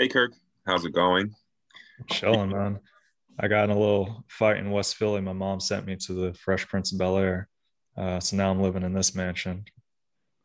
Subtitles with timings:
[0.00, 0.32] Hey Kirk,
[0.64, 1.34] how's it going?
[2.08, 2.78] Chilling, man.
[3.40, 5.20] I got in a little fight in West Philly.
[5.20, 7.48] My mom sent me to the Fresh Prince of Bel Air.
[7.96, 9.64] Uh, so now I'm living in this mansion.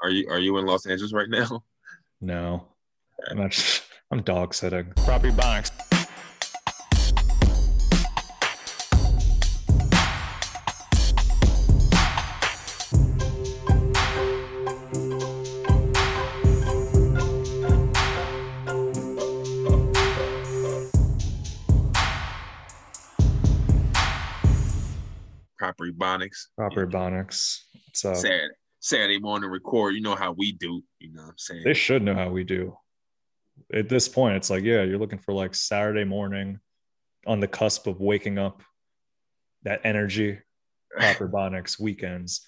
[0.01, 1.63] Are you are you in Los Angeles right now?
[2.19, 2.67] No,
[3.29, 4.91] I'm, actually, I'm dog sitting.
[4.95, 5.70] Property box.
[26.57, 26.87] Proper Ebonics.
[26.87, 27.59] Proper Ebonics.
[27.87, 28.15] What's up?
[28.18, 29.91] Saturday, Saturday morning record.
[29.91, 30.83] You know how we do.
[31.00, 31.64] You know what I'm saying?
[31.64, 32.77] They should know how we do.
[33.73, 36.59] At this point, it's like, yeah, you're looking for like Saturday morning
[37.25, 38.61] on the cusp of waking up,
[39.64, 40.39] that energy,
[40.97, 42.47] Proper Bonics weekends.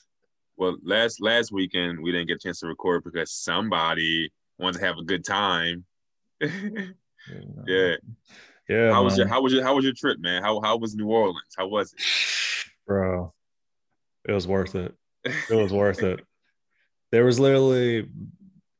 [0.57, 4.85] Well, last last weekend we didn't get a chance to record because somebody wanted to
[4.85, 5.85] have a good time.
[6.41, 7.95] yeah.
[8.67, 8.91] Yeah.
[8.91, 10.41] How was your how was your how was your trip, man?
[10.41, 11.53] How how was New Orleans?
[11.57, 12.02] How was it?
[12.85, 13.33] bro
[14.28, 14.94] it was worth it
[15.50, 16.20] it was worth it
[17.12, 18.09] there was literally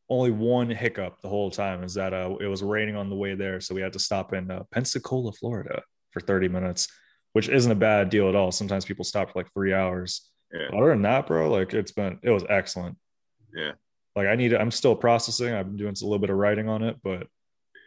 [0.10, 3.34] only one hiccup the whole time is that uh, it was raining on the way
[3.36, 6.88] there so we had to stop in uh, pensacola florida for 30 minutes
[7.34, 10.68] which isn't a bad deal at all sometimes people stop for like three hours Yeah.
[10.78, 12.98] other than that bro like it's been it was excellent
[13.56, 13.72] Yeah.
[14.16, 16.84] like i need i'm still processing i've been doing a little bit of writing on
[16.84, 17.28] it but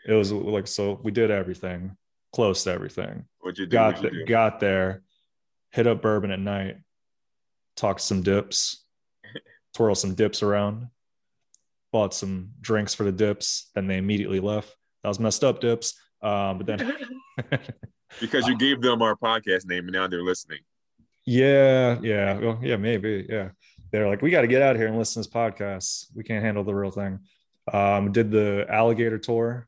[0.06, 1.96] it was like so we did everything
[2.32, 3.70] close to everything What'd you do?
[3.70, 4.24] got you th- do?
[4.26, 5.02] got there,
[5.70, 6.76] hit up bourbon at night,
[7.78, 8.84] talked some dips,
[9.74, 10.88] twirl some dips around,
[11.92, 13.70] bought some drinks for the dips.
[13.74, 14.76] Then they immediately left.
[15.02, 15.94] That was messed up dips.
[16.20, 16.92] Um, but then,
[18.20, 20.60] Because you gave them our podcast name and now they're listening.
[21.24, 23.50] yeah, yeah, well, yeah, maybe, yeah.
[23.90, 26.06] They're like, we got to get out of here and listen to this podcast.
[26.14, 27.20] We can't handle the real thing.
[27.72, 29.66] Um, did the alligator tour.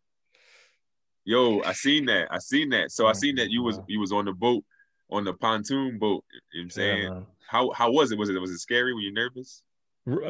[1.25, 2.29] Yo, I seen that.
[2.31, 2.93] I seen that.
[2.93, 4.65] So I seen that you was you was on the boat,
[5.11, 6.25] on the pontoon boat.
[6.53, 7.03] You know what I'm saying?
[7.03, 7.21] Yeah.
[7.51, 8.19] How how was it?
[8.19, 8.95] Was it was it scary?
[8.95, 9.63] Were you nervous?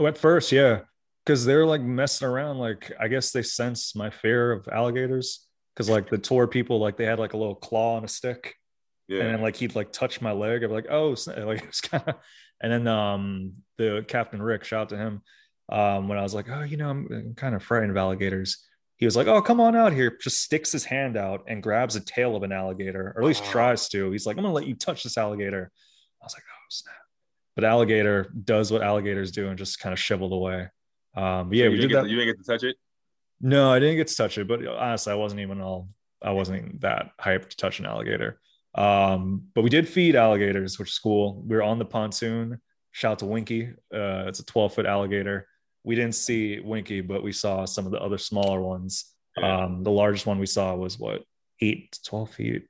[0.04, 0.81] At first, yeah,
[1.25, 2.58] because they're like messing around.
[2.58, 5.47] Like I guess they sense my fear of alligators.
[5.75, 8.54] Because like the tour people, like they had like a little claw on a stick,
[9.08, 9.20] Yeah.
[9.20, 10.62] and then like he'd like touch my leg.
[10.64, 12.14] I'd be like, oh, like it was kind of.
[12.62, 15.22] And then um the Captain Rick, shout out to him.
[15.70, 18.66] Um, when I was like, oh, you know, I'm, I'm kind of frightened of alligators.
[18.98, 20.14] He was like, oh, come on out here.
[20.20, 23.44] Just sticks his hand out and grabs a tail of an alligator, or at least
[23.47, 24.10] tries to.
[24.10, 25.70] He's like, I'm gonna let you touch this alligator.
[26.20, 26.94] I was like, oh snap.
[27.60, 30.69] But alligator does what alligators do and just kind of shiveled away.
[31.15, 32.03] Um, yeah, you we didn't get that.
[32.04, 32.76] To, you didn't get to touch it.
[33.38, 35.91] No, I didn't get to touch it, but honestly, I wasn't even all
[36.22, 38.41] I wasn't that hyped to touch an alligator.
[38.75, 41.43] Um, but we did feed alligators, which is cool.
[41.47, 42.62] We were on the pontoon.
[42.93, 43.75] Shout out to Winky.
[43.94, 45.47] Uh, it's a 12 foot alligator.
[45.84, 49.04] We didn't see Winky, but we saw some of the other smaller ones.
[49.37, 49.65] Yeah.
[49.65, 51.25] Um, the largest one we saw was what
[51.60, 52.62] eight to 12 feet.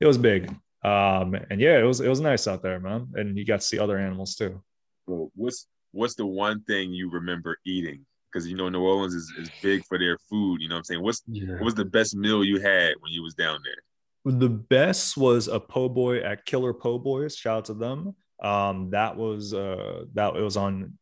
[0.00, 0.50] It was big.
[0.84, 3.08] Um, and yeah, it was it was nice out there, man.
[3.14, 4.62] And you got to see other animals too.
[5.06, 8.04] Well, what's what's the one thing you remember eating?
[8.30, 10.60] Because you know New Orleans is, is big for their food.
[10.60, 11.02] You know what I'm saying?
[11.02, 11.54] What's Yeah.
[11.54, 14.34] what was the best meal you had when you was down there?
[14.38, 17.36] The best was a po' boy at Killer Po' Boys.
[17.36, 18.14] Shout out to them.
[18.42, 20.98] Um, that was uh that it was on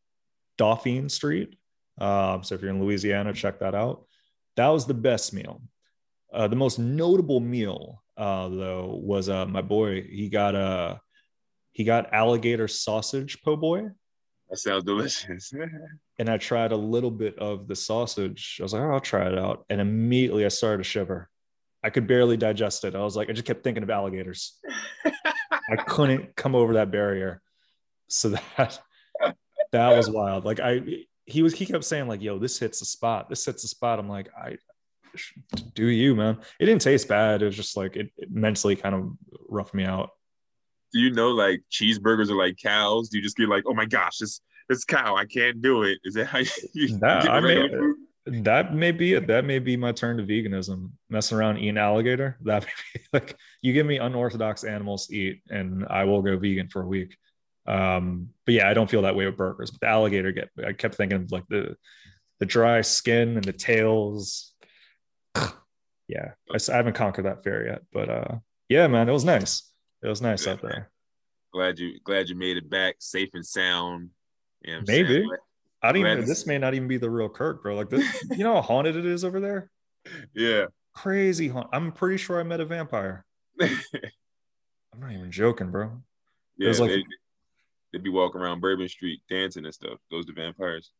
[0.57, 1.57] Dauphine Street.
[1.97, 4.05] Um, so if you're in Louisiana, check that out.
[4.55, 5.61] That was the best meal.
[6.31, 10.03] Uh, the most notable meal, uh, though, was uh my boy.
[10.03, 11.01] He got a
[11.71, 13.89] he got alligator sausage po' boy,
[14.49, 15.51] That sounds delicious.
[16.19, 18.57] and I tried a little bit of the sausage.
[18.59, 21.29] I was like, oh, I'll try it out, and immediately I started to shiver.
[21.83, 22.95] I could barely digest it.
[22.95, 24.57] I was like, I just kept thinking of alligators.
[25.05, 27.41] I couldn't come over that barrier.
[28.07, 28.79] So that
[29.71, 30.45] that was wild.
[30.45, 33.29] Like I he was he kept saying like, yo, this hits the spot.
[33.29, 33.99] This hits the spot.
[33.99, 34.57] I'm like, I
[35.73, 36.39] do you, man.
[36.59, 37.41] It didn't taste bad.
[37.41, 39.11] It was just like it, it mentally kind of
[39.49, 40.09] roughed me out.
[40.91, 43.09] do you know like cheeseburgers are like cows?
[43.09, 45.99] Do you just get like, oh my gosh, this this cow, I can't do it?
[46.03, 46.39] Is that how
[46.73, 47.95] you, That- I food?
[48.25, 49.27] That may be it.
[49.27, 50.91] That may be my turn to veganism.
[51.09, 52.37] Messing around eating alligator.
[52.43, 56.37] That may be like you give me unorthodox animals to eat, and I will go
[56.37, 57.17] vegan for a week.
[57.67, 59.71] Um, but yeah, I don't feel that way with burgers.
[59.71, 61.75] But the alligator get I kept thinking of like the
[62.39, 64.52] the dry skin and the tails.
[66.13, 68.35] Yeah, I haven't conquered that fear yet, but uh,
[68.69, 69.69] yeah, man, it was nice.
[70.03, 70.91] It was nice Yeah, out there.
[71.51, 74.09] glad you glad you made it back safe and sound.
[74.61, 75.07] You know Maybe.
[75.09, 75.29] saying?
[75.81, 76.25] I don't even.
[76.25, 77.75] This may not even be the real Kirk, bro.
[77.75, 79.69] Like this, you know how haunted it is over there.
[80.33, 80.65] Yeah.
[80.93, 81.67] Crazy haunt.
[81.73, 83.25] I'm pretty sure I met a vampire.
[83.61, 85.91] I'm not even joking, bro.
[86.57, 87.03] yeah, was like- they,
[87.93, 89.99] would be walking around Bourbon Street dancing and stuff.
[90.09, 90.91] Those the vampires.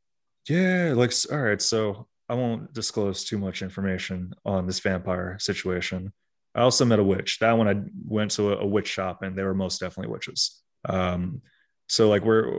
[0.48, 1.62] Yeah, like all right.
[1.62, 6.12] So I won't disclose too much information on this vampire situation.
[6.56, 7.38] I also met a witch.
[7.40, 7.76] That one I
[8.08, 10.62] went to a, a witch shop and they were most definitely witches.
[10.90, 11.44] Um,
[11.88, 12.58] so like we're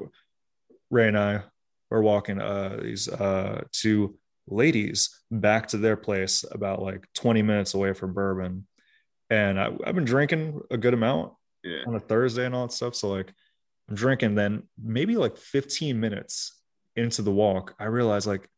[0.91, 1.43] Ray and I
[1.91, 4.17] were walking uh these uh two
[4.47, 8.67] ladies back to their place about like 20 minutes away from bourbon.
[9.29, 11.33] And I, I've been drinking a good amount
[11.65, 11.83] Yeah.
[11.89, 12.95] on a Thursday and all that stuff.
[12.95, 13.33] So like
[13.89, 16.61] I'm drinking, then maybe like 15 minutes
[16.95, 18.49] into the walk, I realize like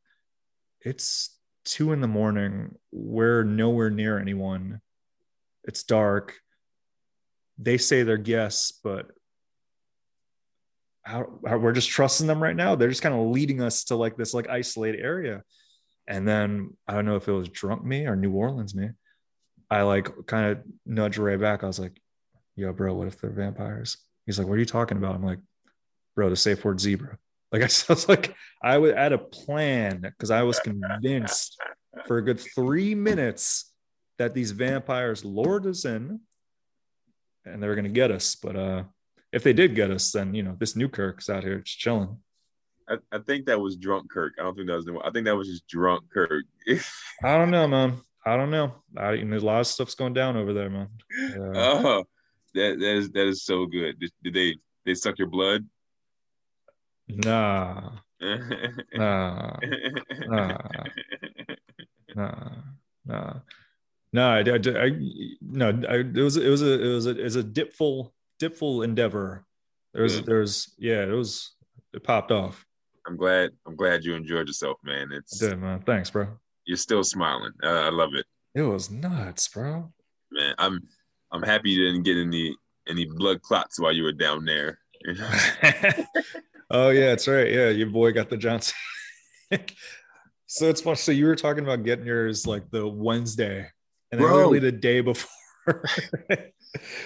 [0.80, 2.76] it's two in the morning.
[2.92, 4.80] We're nowhere near anyone.
[5.64, 6.34] It's dark.
[7.58, 9.10] They say they're guests, but
[11.02, 12.74] how, how we're just trusting them right now.
[12.74, 15.42] They're just kind of leading us to like this like isolated area.
[16.06, 18.90] And then I don't know if it was drunk me or New Orleans me.
[19.70, 21.64] I like kind of nudge Ray back.
[21.64, 22.00] I was like,
[22.54, 23.98] yo, bro, what if they're vampires?
[24.24, 25.14] He's like, what are you talking about?
[25.14, 25.40] I'm like,
[26.14, 27.18] bro, the safe word zebra.
[27.52, 31.58] Like I was like, I would add a plan because I was convinced
[32.06, 33.72] for a good three minutes
[34.18, 36.20] that these vampires lured us in
[37.44, 38.34] and they were gonna get us.
[38.34, 38.84] But uh
[39.32, 42.18] if they did get us, then you know, this new Kirk's out here just chilling.
[42.88, 44.34] I, I think that was drunk Kirk.
[44.38, 46.44] I don't think that was the I think that was just drunk Kirk.
[47.24, 48.00] I don't know, man.
[48.24, 48.74] I don't know.
[48.96, 50.88] I, you know, a lot of stuff's going down over there, man.
[51.18, 51.52] Yeah.
[51.54, 52.04] oh,
[52.54, 53.98] that that is that is so good.
[54.00, 55.64] Did, did they they suck your blood?
[57.08, 57.90] Nah,
[58.94, 59.58] nah,
[60.26, 60.58] nah,
[62.14, 62.48] nah,
[63.04, 63.34] nah.
[64.12, 64.90] No, I, I, I
[65.42, 68.82] no, I, it was it was a it was a it was a dipful dipful
[68.82, 69.44] endeavor.
[69.92, 70.26] There was Good.
[70.26, 71.54] there was yeah, it was
[71.92, 72.64] it popped off.
[73.06, 73.50] I'm glad.
[73.66, 75.10] I'm glad you enjoyed yourself, man.
[75.12, 75.80] I It's did, man.
[75.82, 76.26] Thanks, bro.
[76.64, 77.52] you're still smiling.
[77.62, 79.92] Uh, I love it, It was nuts, bro.
[80.32, 80.54] man.
[80.58, 80.80] I'm
[81.32, 82.56] I'm happy you didn't get any
[82.88, 84.78] any blood clots while you were down there.
[86.70, 87.50] oh yeah, that's right.
[87.50, 88.74] Yeah, your boy got the Johnson.
[90.46, 90.96] so it's funny.
[90.96, 93.70] So you were talking about getting yours like the Wednesday,
[94.12, 95.30] and then literally the day before.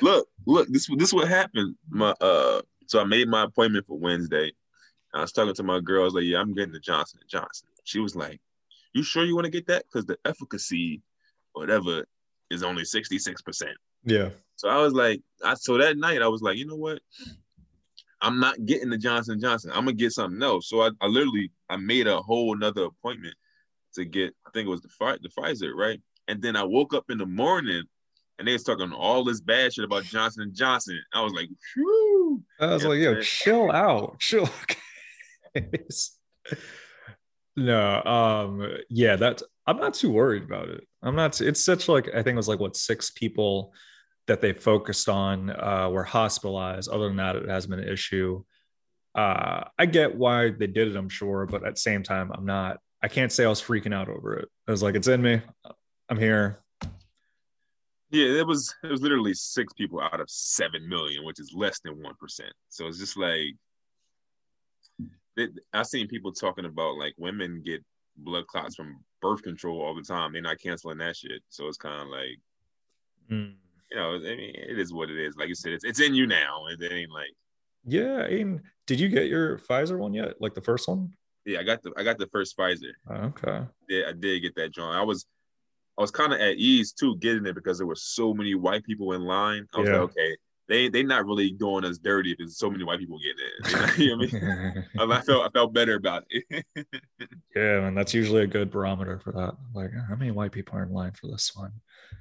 [0.03, 0.69] look, look.
[0.69, 1.77] This this what happened.
[1.89, 4.53] My uh, so I made my appointment for Wednesday.
[5.13, 6.03] I was talking to my girl.
[6.03, 8.41] I was like, "Yeah, I'm getting the Johnson and Johnson." She was like,
[8.95, 9.85] "You sure you want to get that?
[9.87, 11.03] Because the efficacy,
[11.53, 12.05] whatever,
[12.51, 14.31] is only sixty six percent." yeah.
[14.57, 17.01] So I was like, I so that night I was like, you know what?
[18.23, 19.71] I'm not getting the Johnson Johnson.
[19.71, 20.69] I'm gonna get something else.
[20.69, 23.35] So I, I literally I made a whole another appointment
[23.95, 24.35] to get.
[24.47, 26.01] I think it was the the Pfizer, right?
[26.29, 27.85] And then I woke up in the morning
[28.39, 31.01] and they was talking all this bad shit about Johnson and Johnson.
[31.13, 32.43] I was like, whew.
[32.59, 34.49] I was like, yo, chill out, chill.
[37.57, 40.87] no, um, yeah, that's I'm not too worried about it.
[41.03, 41.41] I'm not.
[41.41, 43.73] It's such like I think it was like what six people
[44.31, 46.89] that they focused on uh, were hospitalized.
[46.89, 48.45] Other than that, it hasn't been an issue.
[49.13, 52.47] Uh, I get why they did it, I'm sure, but at the same time, I'm
[52.47, 52.79] not.
[53.03, 54.49] I can't say I was freaking out over it.
[54.69, 55.43] I was like, it's in me.
[56.09, 56.61] I'm here.
[58.13, 61.81] Yeah, it was it was literally six people out of seven million, which is less
[61.81, 62.53] than one percent.
[62.69, 63.57] So it's just like
[65.37, 67.85] it, I've seen people talking about like women get
[68.17, 70.33] blood clots from birth control all the time.
[70.33, 71.43] They're not canceling that shit.
[71.49, 72.39] So it's kind of like
[73.31, 73.55] Mm.
[73.91, 75.37] You know, I mean, it is what it is.
[75.37, 76.67] Like you said, it's it's in you now.
[76.71, 77.31] It, it ain't like
[77.85, 80.41] Yeah, I mean, did you get your Pfizer one yet?
[80.41, 81.13] Like the first one?
[81.47, 82.93] yeah, I got the I got the first Pfizer.
[83.09, 83.65] Oh, okay.
[83.89, 84.95] Yeah, I did get that joint.
[84.95, 85.27] I was
[85.99, 88.85] I was kind of at ease too getting it because there were so many white
[88.85, 89.67] people in line.
[89.75, 90.01] I was Yeah.
[90.01, 90.37] like, okay,
[90.69, 93.99] they they not really doing us dirty if there's so many white people getting it.
[93.99, 95.13] You know what I mean?
[95.13, 96.65] I felt I felt better about it.
[97.57, 99.57] Yeah, man, that's usually a good barometer for that.
[99.75, 101.73] Like, how many white people are in line for this one?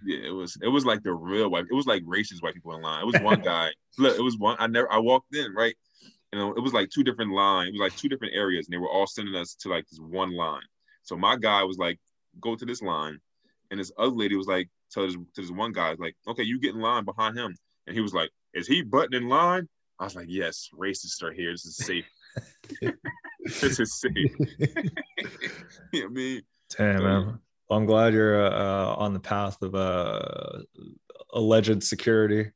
[0.03, 1.65] Yeah, it was it was like the real white.
[1.69, 3.01] It was like racist white people in line.
[3.01, 3.69] It was one guy.
[3.97, 4.55] Look, it was one.
[4.59, 4.91] I never.
[4.91, 5.75] I walked in right.
[6.31, 7.69] You know, it was like two different lines.
[7.69, 9.99] It was like two different areas, and they were all sending us to like this
[9.99, 10.61] one line.
[11.03, 11.99] So my guy was like,
[12.39, 13.19] "Go to this line,"
[13.71, 16.59] and this other lady was like, "Tell this to this one guy, like, okay, you
[16.59, 17.55] get in line behind him,"
[17.87, 19.67] and he was like, "Is he button in line?"
[19.99, 21.51] I was like, "Yes, racists are here.
[21.51, 22.05] This is safe.
[23.61, 24.71] this is safe." you know
[25.91, 26.41] what I mean?
[26.69, 27.39] Damn, So, man.
[27.69, 30.59] Well, I'm glad you're uh, on the path of uh,
[31.33, 32.51] alleged security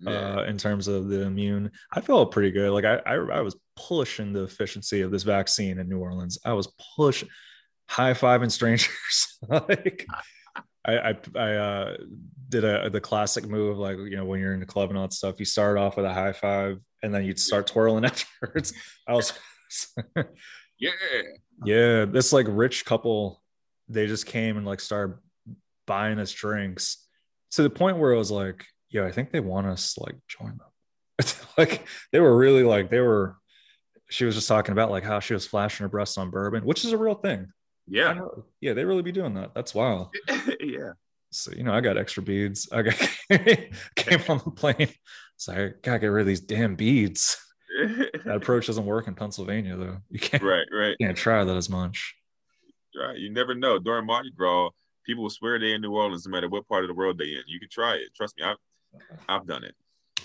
[0.00, 0.38] Yeah.
[0.38, 1.70] uh, in terms of the immune.
[1.92, 2.72] I felt pretty good.
[2.72, 6.38] Like I, I, I was pushing the efficiency of this vaccine in New Orleans.
[6.44, 7.28] I was pushing,
[7.88, 9.38] high fiving strangers.
[9.48, 10.06] like
[10.84, 11.96] I, I, I uh,
[12.48, 15.04] did a the classic move, like you know when you're in the club and all
[15.06, 15.38] that stuff.
[15.38, 18.72] You start off with a high five, and then you'd start twirling afterwards.
[19.06, 19.32] I was.
[20.78, 20.90] yeah.
[21.64, 23.42] Yeah, this like rich couple,
[23.88, 25.16] they just came and like started
[25.86, 27.06] buying us drinks
[27.52, 30.16] to the point where it was like, yo, I think they want us to like
[30.28, 31.26] join them.
[31.58, 33.36] like they were really like they were.
[34.10, 36.82] She was just talking about like how she was flashing her breasts on bourbon, which
[36.84, 37.48] is a real thing.
[37.86, 38.20] Yeah.
[38.60, 39.54] Yeah, they really be doing that.
[39.54, 40.14] That's wild.
[40.60, 40.92] yeah.
[41.30, 42.68] So, you know, I got extra beads.
[42.72, 42.94] I got
[43.96, 44.88] came on the plane.
[45.36, 47.36] So I gotta get rid of these damn beads.
[48.24, 49.98] That approach doesn't work in Pennsylvania though.
[50.10, 50.96] You can't right, right.
[50.98, 52.14] You can't try that as much.
[52.98, 53.18] Right.
[53.18, 53.78] You never know.
[53.78, 54.70] During Mardi Gras,
[55.04, 57.26] people will swear they're in New Orleans no matter what part of the world they're
[57.26, 57.42] in.
[57.46, 58.14] You can try it.
[58.14, 58.56] Trust me, I've
[59.28, 59.74] I've done it.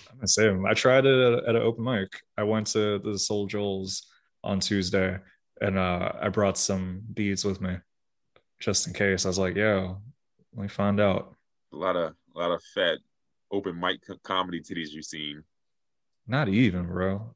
[0.10, 2.10] I'm gonna say I tried it at, at an open mic.
[2.38, 4.08] I went to the Soul Joel's
[4.44, 5.18] on Tuesday
[5.62, 7.77] and uh, I brought some beads with me
[8.60, 9.25] just in case.
[9.25, 9.98] I was like, yo,
[10.56, 11.36] let me find out.
[11.72, 12.98] A lot of a lot of fat
[13.51, 15.44] open mic comedy titties you've seen.
[16.27, 17.34] Not even, bro.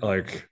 [0.00, 0.48] like,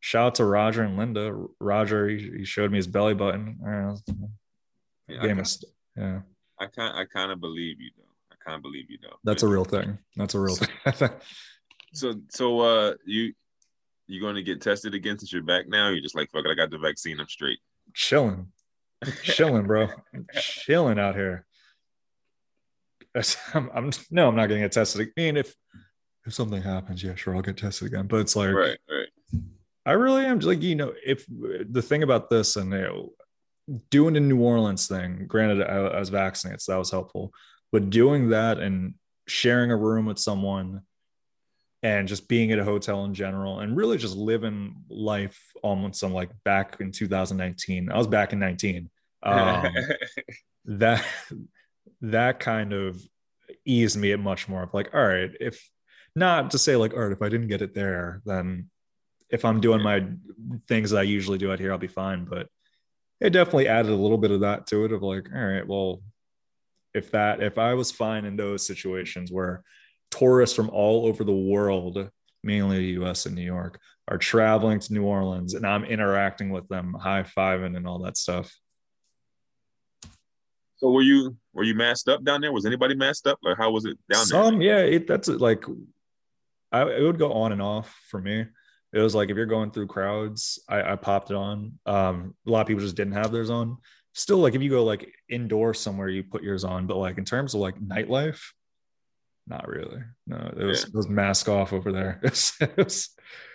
[0.00, 1.46] shout out to Roger and Linda.
[1.60, 3.58] Roger, he, he showed me his belly button.
[3.62, 5.44] Yeah, I, kinda,
[5.96, 6.20] yeah.
[6.58, 8.04] I kind I kind of believe you though.
[8.32, 9.16] I kind of believe you though.
[9.24, 9.98] That's a real thing.
[10.16, 11.10] That's a real thing.
[11.92, 13.32] so so uh you
[14.06, 15.88] you going to get tested again since you're back now?
[15.88, 17.20] You're just like fuck it, I got the vaccine.
[17.20, 17.58] I'm straight.
[17.94, 18.48] Chilling,
[19.22, 19.88] chilling, bro.
[20.32, 21.46] chilling out here.
[23.54, 25.08] I'm, I'm no, I'm not getting get tested.
[25.08, 25.54] I mean, if
[26.26, 28.06] if something happens, yeah, sure, I'll get tested again.
[28.06, 28.99] But it's like, right, right.
[29.90, 33.12] I really am just like, you know, if the thing about this and you know,
[33.90, 37.32] doing the New Orleans thing, granted, I, I was vaccinated, so that was helpful.
[37.72, 38.94] But doing that and
[39.26, 40.82] sharing a room with someone
[41.82, 46.12] and just being at a hotel in general and really just living life almost on
[46.12, 47.90] like back in 2019.
[47.90, 48.90] I was back in 19.
[49.22, 49.74] Um,
[50.64, 51.04] that
[52.00, 52.98] that kind of
[53.66, 55.68] eased me much more of like, all right, if
[56.16, 58.69] not to say like, all right, if I didn't get it there, then
[59.30, 60.06] if I'm doing my
[60.68, 62.24] things that I usually do out here, I'll be fine.
[62.24, 62.48] But
[63.20, 66.02] it definitely added a little bit of that to it of like, all right, well,
[66.94, 69.62] if that if I was fine in those situations where
[70.10, 72.10] tourists from all over the world,
[72.42, 76.66] mainly the US and New York, are traveling to New Orleans and I'm interacting with
[76.68, 78.52] them, high fiving and all that stuff.
[80.76, 82.52] So were you were you masked up down there?
[82.52, 83.38] Was anybody masked up?
[83.42, 84.50] Like how was it down Some, there?
[84.50, 84.78] Some, yeah.
[84.78, 85.64] It, that's like
[86.72, 88.46] I it would go on and off for me.
[88.92, 91.78] It was like if you're going through crowds, I, I popped it on.
[91.86, 93.78] Um, a lot of people just didn't have theirs on.
[94.14, 96.86] Still, like if you go like indoor somewhere, you put yours on.
[96.86, 98.40] But like in terms of like nightlife,
[99.46, 100.02] not really.
[100.26, 100.88] No, it was, yeah.
[100.88, 102.20] it was mask off over there.
[102.22, 102.30] it
[102.76, 103.10] was,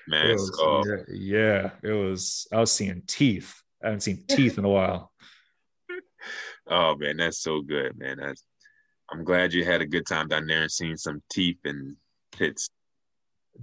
[0.08, 0.86] mask it was, off.
[1.10, 2.48] Yeah, it was.
[2.54, 3.62] I was seeing teeth.
[3.84, 5.12] I haven't seen teeth in a while.
[6.68, 8.18] Oh man, that's so good, man.
[8.20, 8.44] That's,
[9.12, 11.96] I'm glad you had a good time down there and seeing some teeth and
[12.32, 12.70] tits.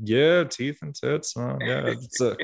[0.00, 1.36] Yeah, teeth and tits.
[1.36, 2.36] Uh, yeah, it's a.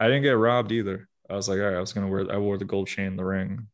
[0.00, 1.08] I didn't get robbed either.
[1.30, 2.30] I was like, all right, I was gonna wear.
[2.30, 3.66] I wore the gold chain, the ring.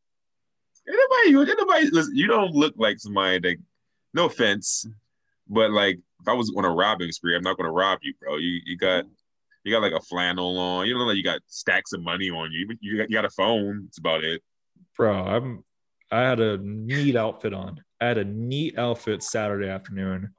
[0.86, 3.56] Anybody, anybody, listen, you don't look like somebody that.
[4.12, 4.86] No offense,
[5.48, 8.36] but like if I was on a robbing spree, I'm not gonna rob you, bro.
[8.36, 9.04] You you got
[9.64, 10.86] you got like a flannel on.
[10.86, 12.68] You know, like you got stacks of money on you.
[12.80, 13.86] You got, you got a phone.
[13.88, 14.40] It's about it,
[14.96, 15.12] bro.
[15.12, 15.64] I'm
[16.12, 17.82] I had a neat outfit on.
[18.00, 20.32] I had a neat outfit Saturday afternoon.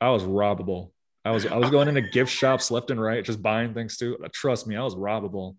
[0.00, 0.92] I was robbable.
[1.24, 4.18] I was I was going into gift shops left and right, just buying things too.
[4.32, 5.56] Trust me, I was robbable.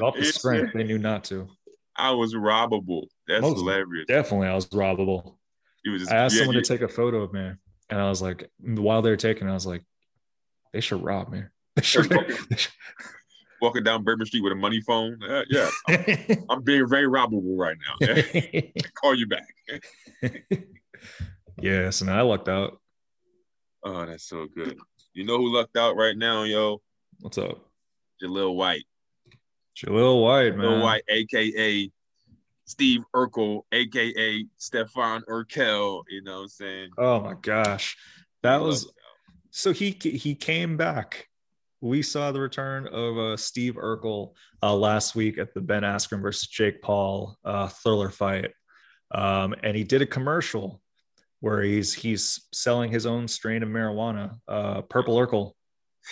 [0.00, 1.48] off the strength, they knew not to.
[1.96, 3.06] I was robbable.
[3.28, 4.06] That's Most hilarious.
[4.08, 5.36] Definitely, I was robbable.
[5.84, 7.52] Was just, I asked yeah, someone you, to take a photo of me,
[7.90, 9.82] and I was like, while they were taking, I was like,
[10.72, 11.42] they should rob me.
[11.74, 12.72] They should, they should,
[13.62, 15.18] walking down Bourbon Street with a money phone.
[15.26, 18.82] Uh, yeah, I'm, I'm, being very robbable right now.
[19.00, 19.54] Call you back.
[21.58, 22.78] yes, and I lucked out.
[23.84, 24.78] Oh, that's so good.
[25.14, 26.80] You know who lucked out right now, yo?
[27.20, 27.58] What's up?
[28.22, 28.84] Jaleel White.
[29.76, 30.66] Jaleel White, man.
[30.66, 31.90] Jaleel White, aka
[32.64, 36.02] Steve Urkel, aka Stefan Urkel.
[36.08, 36.90] You know what I'm saying?
[36.96, 37.96] Oh my gosh,
[38.42, 38.90] that he was
[39.50, 41.28] so he he came back
[41.82, 46.22] we saw the return of uh, Steve Urkel uh, last week at the Ben Askren
[46.22, 48.52] versus Jake Paul uh, thriller fight,
[49.10, 50.80] um, and he did a commercial
[51.42, 55.52] where he's he's selling his own strain of marijuana, uh, Purple Urkel,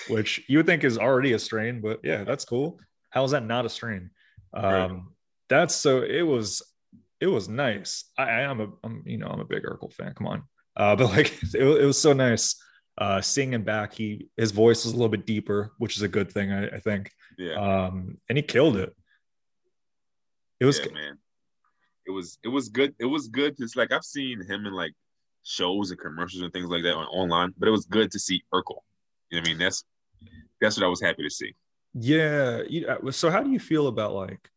[0.09, 2.79] which you would think is already a strain, but yeah, that's cool.
[3.09, 4.11] How is that not a strain?
[4.53, 4.91] Um, right.
[5.49, 6.63] That's so it was
[7.21, 8.05] it was nice.
[8.19, 10.13] I, I am a I'm you know I'm a big Urkel fan.
[10.15, 10.43] Come on,
[10.77, 12.55] uh, but like it, it was so nice
[13.01, 16.31] uh, singing back, he his voice was a little bit deeper, which is a good
[16.31, 17.11] thing, I, I think.
[17.39, 17.55] Yeah.
[17.55, 18.95] Um, and he killed it.
[20.61, 21.19] It was yeah, man.
[22.07, 22.95] It was it was good.
[22.99, 23.55] It was good.
[23.59, 24.93] It's like I've seen him in like
[25.43, 28.43] shows and commercials and things like that on online, but it was good to see
[28.53, 28.79] Urkel.
[29.31, 29.59] You know I mean?
[29.59, 29.85] That's
[30.61, 31.55] that's what I was happy to see.
[31.95, 32.63] Yeah.
[32.89, 34.49] Uh, so how do you feel about like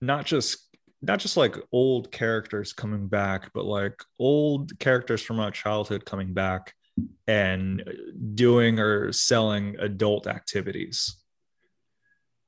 [0.00, 0.58] not just
[1.02, 6.34] not just like old characters coming back, but like old characters from our childhood coming
[6.34, 6.74] back
[7.26, 7.84] and
[8.34, 11.16] doing or selling adult activities?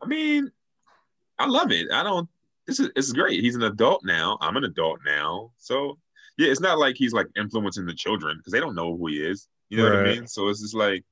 [0.03, 0.51] I mean,
[1.39, 1.89] I love it.
[1.93, 2.29] I don't
[2.69, 3.43] this is it's great.
[3.43, 4.37] He's an adult now.
[4.41, 5.53] I'm an adult now.
[5.57, 5.99] So
[6.39, 9.17] yeah, it's not like he's like influencing the children because they don't know who he
[9.17, 9.49] is.
[9.69, 9.97] You know right.
[9.97, 10.27] what I mean?
[10.27, 11.05] So it's just like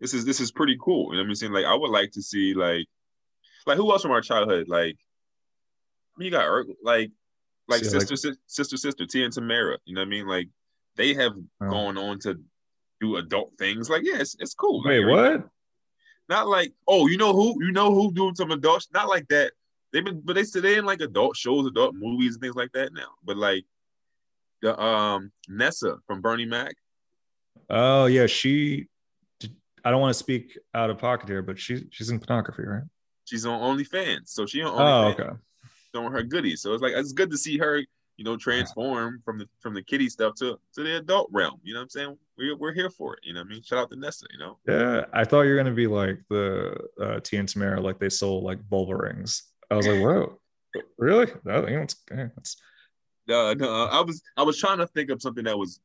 [0.00, 1.12] this is this is pretty cool.
[1.12, 1.52] You know what I'm saying?
[1.52, 2.86] Like I would like to see like
[3.66, 4.68] like who else from our childhood?
[4.68, 7.10] Like I mean, you got like
[7.66, 9.78] like sister, like, sister, sister, sister, Tia and Tamera.
[9.84, 10.26] You know what I mean?
[10.26, 10.48] Like
[10.96, 11.70] they have oh.
[11.70, 12.38] gone on to
[13.00, 13.88] do adult things.
[13.88, 14.82] Like, yeah, it's, it's cool.
[14.84, 15.48] Wait, like, what?
[16.28, 17.56] Not like, oh, you know who?
[17.64, 18.86] You know who doing some adult?
[18.92, 19.52] Not like that.
[19.92, 22.92] They've been, but they they in like adult shows, adult movies, and things like that
[22.92, 23.08] now.
[23.24, 23.64] But like
[24.62, 26.74] the um Nessa from Bernie Mac.
[27.70, 28.88] Oh yeah, she.
[29.84, 32.82] I don't want to speak out of pocket here, but she's she's in pornography, right?
[33.24, 35.14] She's on OnlyFans, so she on OnlyFans.
[35.20, 35.36] Oh, okay.
[35.94, 37.82] Showing her goodies, so it's like it's good to see her
[38.18, 41.60] you know, transform from the from the kitty stuff to to the adult realm.
[41.62, 42.18] You know what I'm saying?
[42.36, 43.20] We're, we're here for it.
[43.22, 43.62] You know what I mean?
[43.62, 44.58] Shout out to Nessa, you know?
[44.66, 45.04] Yeah.
[45.12, 48.42] I thought you were gonna be like the uh T and Tamera, like they sold
[48.42, 49.44] like vulva rings.
[49.70, 50.38] I was like, whoa,
[50.98, 51.26] really?
[51.44, 52.56] That, you know, it's, it's...
[53.28, 55.80] No, no, I was I was trying to think of something that was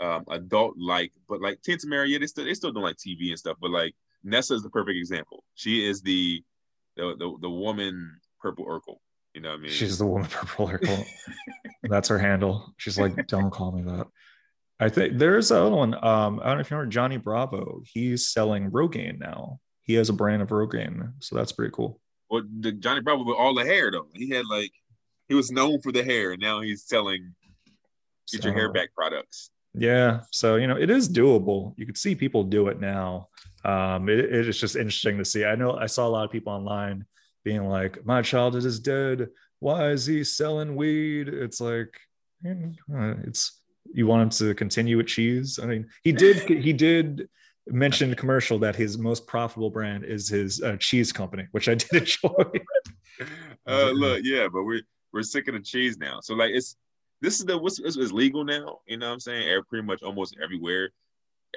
[0.00, 2.96] um adult like, but like T and Tamera, yeah, they still they still don't like
[2.96, 3.94] TV and stuff, but like
[4.24, 5.44] Nessa is the perfect example.
[5.54, 6.42] She is the
[6.96, 8.96] the the, the woman purple Urkel.
[9.34, 9.70] You know what I mean?
[9.70, 11.04] She's the woman purple Urkel.
[11.82, 12.72] That's her handle.
[12.78, 14.06] She's like, don't call me that.
[14.80, 15.94] I think there's another one.
[15.94, 17.82] Um, I don't know if you remember Johnny Bravo.
[17.84, 19.60] He's selling Rogaine now.
[19.82, 22.00] He has a brand of Rogaine, so that's pretty cool.
[22.30, 24.06] Well, the Johnny Bravo with all the hair though.
[24.14, 24.72] He had like
[25.28, 27.34] he was known for the hair, and now he's selling
[28.30, 29.50] get so, your hair back products.
[29.74, 31.74] Yeah, so you know it is doable.
[31.76, 33.28] You could see people do it now.
[33.64, 35.44] Um, it, it is just interesting to see.
[35.44, 37.06] I know I saw a lot of people online
[37.44, 39.28] being like, my childhood is dead.
[39.60, 41.28] Why is he selling weed?
[41.28, 41.94] It's like,
[42.46, 43.60] uh, it's
[43.92, 45.58] you want him to continue with cheese.
[45.62, 47.28] I mean, he did he did
[47.66, 51.74] mention the commercial that his most profitable brand is his uh, cheese company, which I
[51.74, 52.28] did enjoy.
[53.66, 54.82] uh, look, yeah, but we're
[55.14, 56.18] we're sick of the cheese now.
[56.20, 56.76] So like, it's
[57.22, 58.80] this is the what's is legal now.
[58.86, 59.48] You know what I'm saying?
[59.48, 60.90] Air pretty much almost everywhere.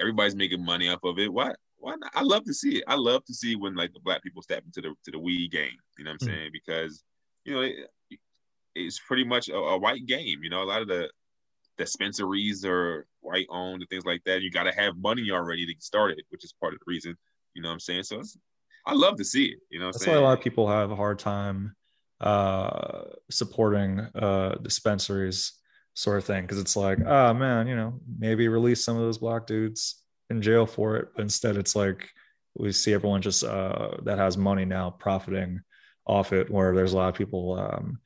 [0.00, 1.30] Everybody's making money off of it.
[1.30, 2.12] Why why not?
[2.14, 2.84] I love to see it.
[2.86, 5.50] I love to see when like the black people step into the to the weed
[5.50, 5.76] game.
[5.98, 6.50] You know what I'm mm saying?
[6.52, 7.02] Because
[7.44, 7.74] you know it,
[8.74, 10.38] it's pretty much a, a, white game.
[10.42, 11.10] You know, a lot of the
[11.76, 14.40] dispensaries are white owned and things like that.
[14.40, 17.16] You got to have money already to get started, which is part of the reason.
[17.54, 18.04] You know what I'm saying?
[18.04, 18.22] So
[18.86, 19.58] I love to see it.
[19.70, 21.74] You know, that's why a lot of people have a hard time
[22.20, 25.52] uh supporting uh dispensaries
[25.94, 29.18] sort of thing because it's like oh man you know maybe release some of those
[29.18, 31.08] black dudes in jail for it.
[31.14, 32.08] But instead, it's like
[32.54, 35.60] we see everyone just uh, that has money now profiting
[36.06, 37.98] off it, where there's a lot of people, um,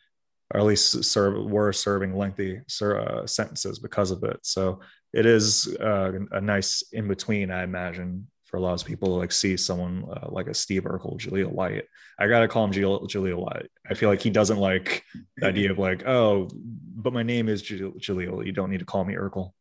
[0.52, 4.38] or at least serve were serving lengthy uh, sentences because of it.
[4.42, 4.80] So
[5.12, 9.14] it is uh, a nice in between, I imagine, for a lot of people to
[9.14, 11.84] like see someone uh, like a Steve Urkel, Jaleel White.
[12.18, 13.70] I gotta call him Jaleel, Jaleel White.
[13.90, 15.04] I feel like he doesn't like
[15.38, 18.44] the idea of like, oh, but my name is Jaleel.
[18.44, 19.52] You don't need to call me Urkel.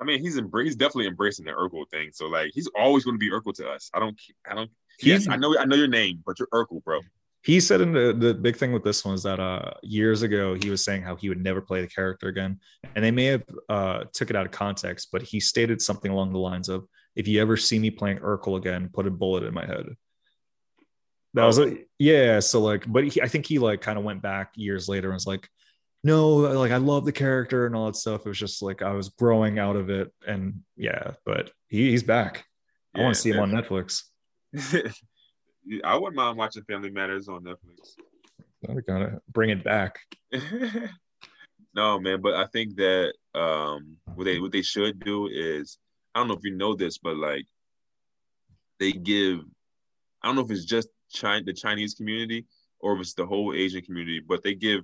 [0.00, 2.08] I mean, he's embra- he's definitely embracing the Urkel thing.
[2.14, 3.90] So like, he's always going to be Urkel to us.
[3.92, 4.18] I don't,
[4.50, 4.70] I don't.
[5.02, 7.00] Yes, I know, I know your name, but you're Urkel, bro.
[7.42, 10.54] He said in the the big thing with this one is that uh years ago
[10.54, 12.60] he was saying how he would never play the character again,
[12.96, 16.32] and they may have uh took it out of context, but he stated something along
[16.32, 19.54] the lines of, "If you ever see me playing Urkel again, put a bullet in
[19.54, 19.86] my head."
[21.34, 22.40] That was a, yeah.
[22.40, 25.14] So like, but he, I think he like kind of went back years later and
[25.14, 25.48] was like,
[26.04, 28.22] no, like I love the character and all that stuff.
[28.24, 32.02] It was just like I was growing out of it, and yeah, but he, he's
[32.02, 32.44] back.
[32.94, 34.04] Yeah, I want to see him on Netflix.
[35.84, 37.96] I wouldn't mind watching Family Matters on Netflix.
[38.68, 39.98] I gotta bring it back.
[41.74, 45.78] no, man, but I think that um, what they what they should do is
[46.18, 47.46] I don't know if you know this, but like
[48.80, 49.38] they give
[50.20, 52.44] I don't know if it's just China the Chinese community
[52.80, 54.80] or if it's the whole Asian community, but they give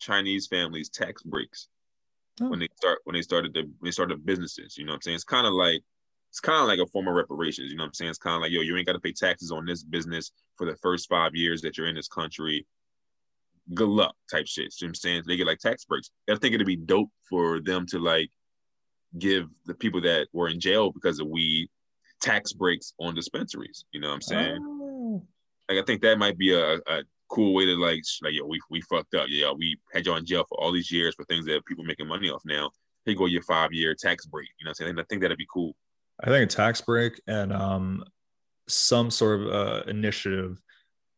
[0.00, 1.68] Chinese families tax breaks
[2.40, 2.48] oh.
[2.48, 4.76] when they start when they started the they started businesses.
[4.76, 5.14] You know what I'm saying?
[5.14, 5.82] It's kind of like
[6.30, 7.70] it's kind of like a form of reparations.
[7.70, 8.10] You know what I'm saying?
[8.10, 10.66] It's kind of like yo, you ain't got to pay taxes on this business for
[10.66, 12.66] the first five years that you're in this country.
[13.72, 14.74] Good luck, type shit.
[14.80, 15.22] You know what I'm saying?
[15.28, 16.10] They get like tax breaks.
[16.28, 18.32] I think it'd be dope for them to like
[19.18, 21.68] give the people that were in jail because of weed
[22.20, 23.84] tax breaks on dispensaries.
[23.92, 24.58] You know what I'm saying?
[24.62, 25.22] Oh.
[25.68, 28.60] Like I think that might be a, a cool way to like like yo, we
[28.70, 29.26] we fucked up.
[29.28, 32.08] Yeah, we had you in jail for all these years for things that people making
[32.08, 32.70] money off now.
[33.04, 34.48] Here go your five year tax break.
[34.58, 34.98] You know what I'm saying?
[34.98, 35.74] I think that'd be cool.
[36.22, 38.04] I think a tax break and um
[38.68, 40.62] some sort of uh, initiative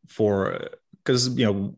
[0.08, 1.76] for because you know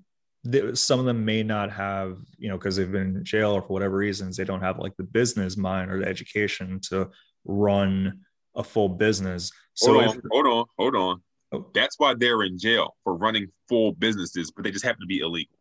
[0.74, 3.72] some of them may not have you know because they've been in jail or for
[3.72, 7.08] whatever reasons they don't have like the business mind or the education to
[7.44, 8.20] run
[8.54, 11.66] a full business so hold on if, hold on hold on Oh.
[11.74, 15.20] That's why they're in jail for running full businesses, but they just happen to be
[15.20, 15.56] illegal.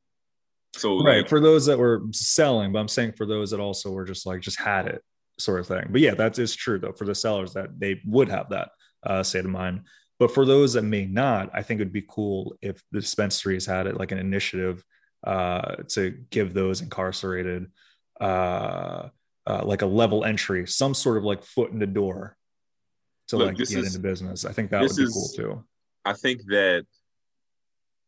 [0.74, 3.92] So right like, for those that were selling, but I'm saying for those that also
[3.92, 5.04] were just like just had it
[5.38, 5.88] sort of thing.
[5.90, 8.70] But yeah, that is true though for the sellers that they would have that
[9.04, 9.82] uh, state of mind.
[10.20, 13.86] But for those that may not, I think it'd be cool if the dispensaries had
[13.88, 14.84] it like an initiative
[15.26, 17.68] uh, to give those incarcerated
[18.22, 19.10] uh,
[19.48, 22.38] uh, like a level entry, some sort of like foot in the door
[23.28, 24.46] to Look, like get is- into business.
[24.46, 25.64] I think that would be is- cool too.
[26.06, 26.86] I think that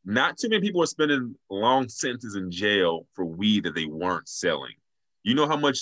[0.06, 4.30] not too many people are spending long sentences in jail for weed that they weren't
[4.30, 4.74] selling.
[5.24, 5.80] You know how much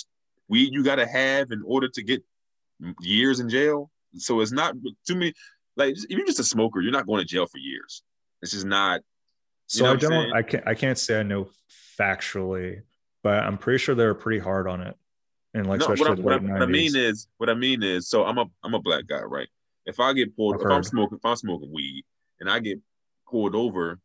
[0.48, 2.24] weed you got to have in order to get
[3.00, 3.90] years in jail?
[4.16, 4.74] So it's not
[5.06, 5.34] too many.
[5.76, 8.02] Like, if you're just a smoker, you're not going to jail for years.
[8.42, 9.00] It's just not.
[9.66, 10.32] So I don't, saying?
[10.34, 11.48] I can't, I can't say I know
[11.98, 12.82] factually,
[13.22, 14.96] but I'm pretty sure they're pretty hard on it.
[15.54, 17.82] And like, no, especially what, I, what, I, what I mean is, what I mean
[17.82, 19.48] is, so I'm a I'm a black guy, right?
[19.86, 22.04] If I get pulled, I've if I'm smoking, if I'm smoking weed,
[22.40, 22.78] and I get
[23.28, 23.98] pulled over,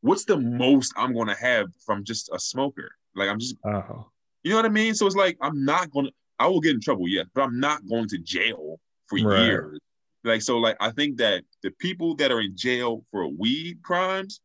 [0.00, 2.92] what's the most I'm going to have from just a smoker?
[3.14, 4.06] Like I'm just oh,
[4.42, 4.94] You know what I mean?
[4.94, 6.10] So it's like I'm not gonna.
[6.38, 9.44] I will get in trouble, yeah, but I'm not going to jail for Right.
[9.44, 9.78] years.
[10.24, 14.40] Like so, like I think that the people that are in jail for weed crimes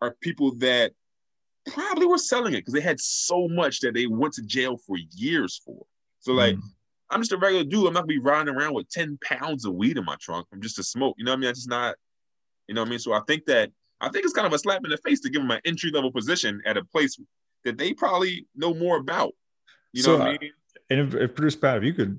[0.00, 0.92] are people that
[1.72, 4.96] probably were selling it because they had so much that they went to jail for
[5.12, 5.84] years for.
[6.20, 6.62] So like, mm,
[7.10, 7.86] I'm just a regular dude.
[7.86, 10.46] I'm not gonna be riding around with ten pounds of weed in my trunk.
[10.52, 11.16] I'm just a smoke.
[11.18, 11.50] You know what I mean?
[11.50, 11.96] I just not.
[12.68, 12.98] You know what I mean?
[12.98, 15.30] So I think that I think it's kind of a slap in the face to
[15.30, 17.18] give them an entry level position at a place
[17.64, 19.32] that they probably know more about.
[19.92, 20.52] You know So, what I mean?
[20.90, 22.18] and if, if produce Pat, if you could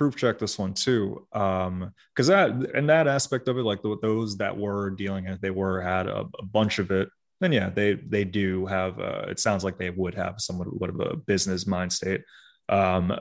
[0.00, 3.98] proof check this one too, um, because that and that aspect of it, like the,
[4.00, 7.10] those that were dealing it, they were had a, a bunch of it.
[7.38, 8.98] Then yeah, they they do have.
[8.98, 12.22] Uh, it sounds like they would have somewhat of a business mind state.
[12.70, 13.14] Um,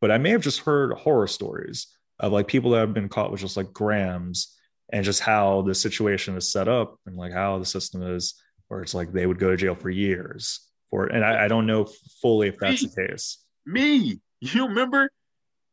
[0.00, 1.86] but I may have just heard horror stories
[2.18, 4.56] of like people that have been caught with just like grams
[4.92, 8.34] and just how the situation is set up and like how the system is,
[8.66, 11.14] where it's like they would go to jail for years for it.
[11.14, 11.86] And I, I don't know
[12.20, 13.38] fully if that's the case.
[13.64, 15.12] Me, you remember?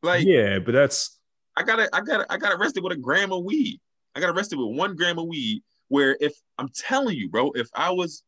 [0.06, 1.20] Like yeah, but that's
[1.58, 3.80] I got I got I got arrested with a gram of weed.
[4.16, 5.64] I got arrested with one gram of weed.
[5.88, 8.24] Where if I'm telling you, bro, if I was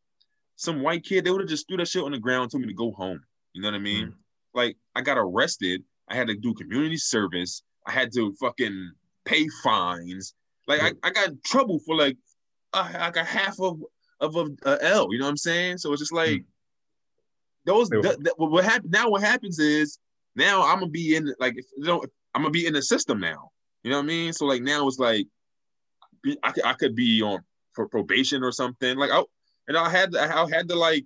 [0.55, 2.61] some white kid, they would have just threw that shit on the ground and told
[2.61, 3.21] me to go home.
[3.53, 4.13] You know what I mean?
[4.53, 5.83] Like I got arrested.
[6.09, 7.63] I had to do community service.
[7.85, 8.91] I had to fucking
[9.25, 10.33] pay fines.
[10.67, 12.17] Like I, I got in trouble for like
[12.73, 13.81] uh, like a half of
[14.19, 15.11] of a, a L.
[15.11, 15.77] You know what I'm saying?
[15.77, 16.43] So it's just like
[17.65, 17.89] those.
[17.89, 19.09] Th- th- what happened now?
[19.09, 19.99] What happens is
[20.37, 23.19] now I'm gonna be in like if, you know I'm gonna be in the system
[23.19, 23.49] now.
[23.83, 24.33] You know what I mean?
[24.33, 25.27] So like now it's like
[26.43, 27.41] I could, I could be on
[27.73, 28.97] for probation or something.
[28.97, 29.27] Like oh,
[29.67, 31.05] and I had to, I had to like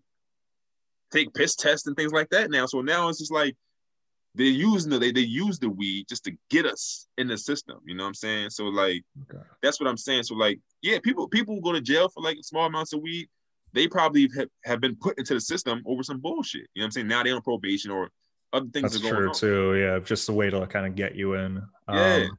[1.11, 2.65] take piss tests and things like that now.
[2.65, 3.55] So now it's just like
[4.35, 7.79] they're using the they, they use the weed just to get us in the system.
[7.85, 8.49] You know what I'm saying?
[8.49, 9.43] So like Okay.
[9.61, 10.23] that's what I'm saying.
[10.23, 13.29] So like yeah, people people who go to jail for like small amounts of weed.
[13.73, 16.67] They probably have, have been put into the system over some bullshit.
[16.73, 17.07] You know what I'm saying?
[17.07, 18.09] Now they're on probation or
[18.53, 19.35] other things that's are going true on.
[19.35, 19.75] too.
[19.75, 21.61] Yeah, just a way to kind of get you in.
[21.89, 22.15] Yeah.
[22.15, 22.37] Um,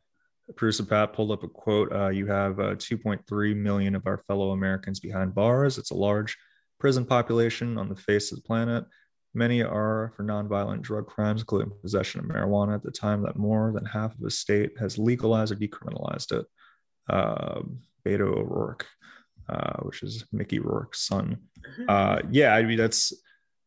[0.57, 1.93] Producer Pat pulled up a quote.
[1.93, 5.79] Uh, you have uh, 2.3 million of our fellow Americans behind bars.
[5.79, 6.37] It's a large
[6.79, 8.85] prison population on the face of the planet.
[9.35, 13.73] Many are for nonviolent drug crimes, including possession of marijuana, at the time that more
[13.73, 16.47] than half of the state has legalized or decriminalized it.
[17.09, 17.63] Uh,
[18.05, 18.87] Beto O'Rourke,
[19.49, 21.39] uh, which is Mickey Rourke's son.
[21.89, 23.13] Uh, yeah, I mean, that's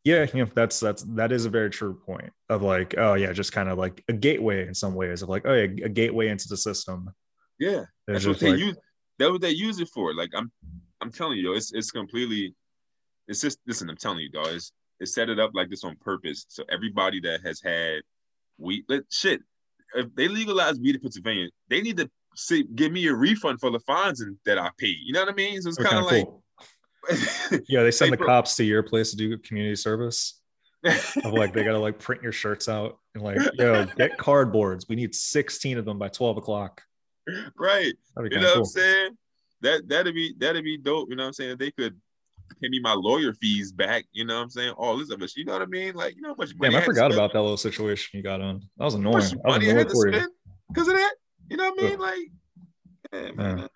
[0.05, 3.33] yeah, you know, that's that's that is a very true point of like, oh yeah,
[3.33, 6.27] just kind of like a gateway in some ways of like, oh yeah, a gateway
[6.27, 7.09] into the system.
[7.59, 7.85] yeah.
[8.05, 8.77] There's That's what they like, use.
[9.17, 10.13] That's what they use it for.
[10.13, 10.51] Like I'm,
[11.01, 12.53] I'm telling you, it's it's completely.
[13.27, 13.89] It's just listen.
[13.89, 14.49] I'm telling you, dog.
[14.49, 16.45] It's, it's set it up like this on purpose.
[16.49, 18.03] So everybody that has had
[18.59, 19.41] weed, let, shit.
[19.95, 23.71] If they legalize weed in Pennsylvania, they need to see, give me a refund for
[23.71, 24.97] the fines and, that I paid.
[25.03, 25.59] You know what I mean?
[25.63, 26.25] So it's kind of like.
[26.25, 26.43] cool.
[27.67, 30.39] yeah, they send Hey, the cops to your place to do community service.
[31.23, 34.87] Of like they gotta like print your shirts out and like, yo, get cardboards.
[34.87, 36.81] We need 16 of them by 12 o'clock.
[37.57, 37.93] right.
[38.17, 38.57] You know of what.
[38.57, 39.17] I'm saying?
[39.61, 41.09] That that'd be that'd be dope.
[41.09, 41.51] You know what I'm saying?
[41.51, 41.99] If they could
[42.61, 44.05] pay me my lawyer fees back.
[44.11, 44.73] You know what I'm saying?
[44.77, 45.35] All this us.
[45.35, 45.95] You know what I mean?
[45.95, 48.41] Like you know how much money Damn, I forgot about that little situation you got
[48.41, 48.61] on.
[48.77, 49.13] That was How annoying.
[49.17, 50.13] much I was money I had to for you.
[50.13, 50.31] spend
[50.69, 51.13] because of that.
[51.49, 51.99] You know what I mean?
[51.99, 52.31] Like,
[53.13, 53.31] Yeah.
[53.31, 53.69] man.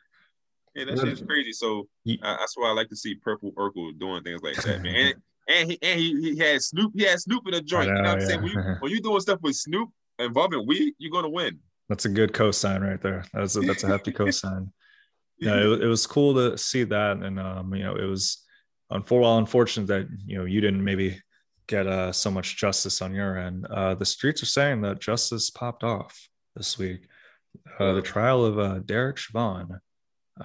[0.76, 1.04] Yeah, that Yeah.
[1.06, 1.52] shit's crazy.
[1.52, 4.82] So Ye- uh, that's why I like to see Purple Urkel doing things like that,
[4.82, 5.14] man.
[5.50, 6.92] And and he and he, he had Snoop.
[6.96, 7.88] He had Snoop in a joint.
[7.88, 8.42] you know know, what I'm saying?
[8.44, 8.76] When you yeah.
[8.82, 11.58] when you doing stuff with Snoop involving weed, you're gonna win.
[11.88, 13.26] That's a good cosign right there.
[13.34, 14.70] That's a, that's a hefty cosign.
[15.42, 18.46] no, it, it was cool to see that, and um, you know, it was
[18.92, 21.20] well, unfortunate that you know you didn't maybe
[21.66, 23.66] get uh, so much justice on your end.
[23.68, 27.08] Uh, the streets are saying that justice popped off this week.
[27.80, 29.80] Uh, the trial of uh, Derek Chauvin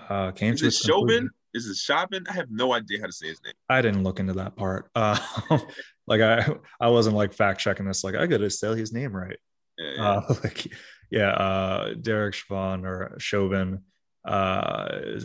[0.09, 1.31] uh, came Is to it Chauvin?
[1.53, 2.25] Is it Chauvin?
[2.29, 3.55] I have no idea how to say his name.
[3.69, 4.91] I didn't look into that part.
[4.95, 5.19] Uh,
[6.07, 6.47] like I,
[6.81, 8.05] I wasn't like fact checking this.
[8.05, 9.39] Like I gotta say his name right.
[9.79, 10.11] Yeah, yeah.
[10.11, 10.73] Uh, like,
[11.11, 13.83] yeah, uh, Derek Chauvin or Chauvin
[14.25, 14.29] uh,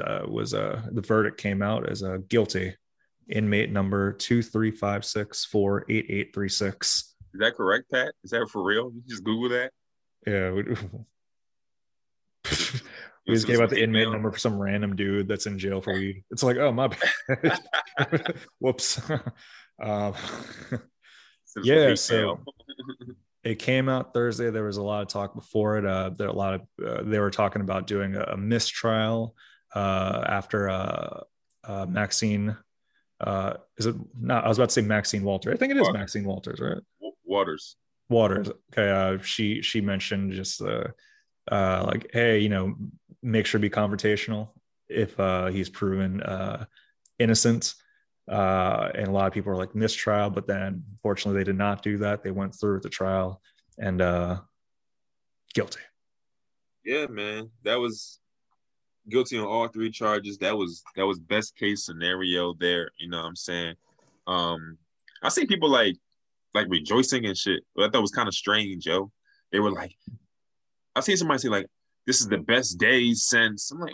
[0.03, 2.75] uh, was uh, the verdict came out as a guilty
[3.29, 7.15] inmate number two three five six four eight eight three six.
[7.33, 8.13] Is that correct, Pat?
[8.23, 8.91] Is that for real?
[8.93, 9.71] You just Google that.
[10.25, 10.61] Yeah.
[13.29, 15.93] We just gave out the inmate number for some random dude that's in jail for
[15.93, 16.23] weed.
[16.31, 17.59] It's like, oh my bad.
[18.59, 18.99] Whoops.
[19.81, 20.13] um,
[21.63, 22.39] yeah, so
[23.43, 24.49] it came out Thursday.
[24.49, 25.85] There was a lot of talk before it.
[25.85, 29.35] Uh, there a lot of uh, they were talking about doing a, a mistrial
[29.75, 31.21] uh, after uh,
[31.63, 32.57] uh, Maxine.
[33.21, 34.45] Uh, is it not?
[34.45, 35.51] I was about to say Maxine Walter.
[35.51, 35.99] I think it is Waters.
[35.99, 36.77] Maxine Walters, right?
[37.25, 37.75] Waters.
[38.09, 38.49] Waters.
[38.73, 38.89] Okay.
[38.89, 40.87] Uh, she she mentioned just uh,
[41.51, 42.75] uh, like, hey, you know,
[43.21, 44.49] make sure be confrontational
[44.87, 46.65] if uh, he's proven uh,
[47.19, 47.75] innocent.
[48.29, 51.81] Uh, and a lot of people are like mistrial, but then fortunately they did not
[51.81, 52.23] do that.
[52.23, 53.41] They went through with the trial
[53.77, 54.39] and uh,
[55.53, 55.79] guilty.
[56.83, 58.19] Yeah, man, that was
[59.09, 60.37] guilty on all three charges.
[60.37, 62.91] That was that was best case scenario there.
[62.97, 63.75] You know what I'm saying?
[64.27, 64.77] Um,
[65.23, 65.97] I see people like
[66.53, 67.63] like rejoicing and shit.
[67.75, 69.11] But I thought was kind of strange, yo.
[69.51, 69.95] They were like,
[70.95, 71.67] I seen somebody say like,
[72.09, 73.93] "This is the best day since." I'm like,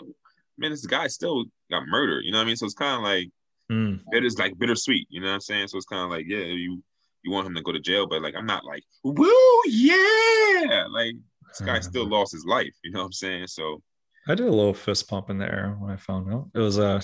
[0.58, 2.24] man, this guy still got murdered.
[2.24, 2.56] You know what I mean?
[2.56, 3.28] So it's kind of like
[3.70, 4.00] Mm.
[4.12, 5.06] it is like bittersweet.
[5.10, 5.68] You know what I'm saying?
[5.68, 6.82] So it's kind of like, yeah, you
[7.24, 11.16] you want him to go to jail, but like I'm not like, woo, yeah, like
[11.48, 12.74] this guy still lost his life.
[12.84, 13.48] You know what I'm saying?
[13.48, 13.82] So
[14.28, 16.48] I did a little fist pump in the air when I found out.
[16.54, 17.00] It was uh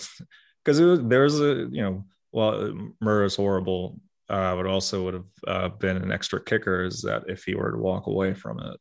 [0.65, 3.99] because it was there was a you know well murder is horrible,
[4.29, 7.73] uh, but also would have uh, been an extra kicker is that if he were
[7.73, 8.81] to walk away from it,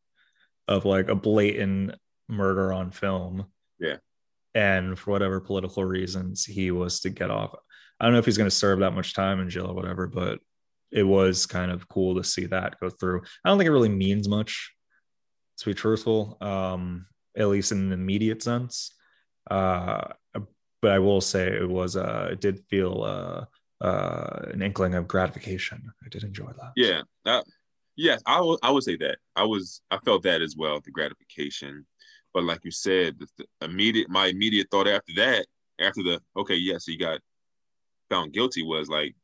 [0.67, 1.95] of like a blatant
[2.31, 3.45] murder on film,
[3.79, 3.97] Yeah.
[4.55, 7.55] and for whatever political reasons he was to get off.
[7.99, 10.07] I don't know if he's going to serve that much time in jail or whatever,
[10.07, 10.39] but
[10.91, 13.21] it was kind of cool to see that go through.
[13.45, 14.73] I don't think it really means much,
[15.59, 17.05] to be truthful, um,
[17.37, 18.91] at least in the immediate sense.
[19.49, 20.07] Uh,
[20.81, 25.07] but I will say it was, uh, it did feel uh, uh, an inkling of
[25.07, 25.91] gratification.
[26.03, 26.71] I did enjoy that.
[26.75, 27.45] yeah, that,
[27.95, 30.91] yes, I would I would say that I was I felt that as well, the
[30.91, 31.85] gratification.
[32.33, 35.45] But like you said, the, immediate my immediate thought after that,
[35.79, 37.19] after the okay, yes, he got
[38.09, 39.15] found guilty was like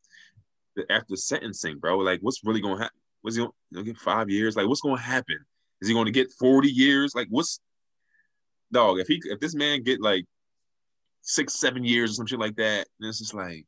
[0.89, 1.98] after sentencing, bro.
[2.00, 2.98] Like, what's really to happen?
[3.24, 4.56] Was he to get five years?
[4.56, 5.39] Like, what's to happen?
[5.82, 7.13] Is he to get forty years?
[7.15, 7.60] Like, what's
[8.72, 9.00] dog?
[9.00, 10.26] If he if this man get like
[11.22, 13.65] six seven years or some shit like that, then it's just like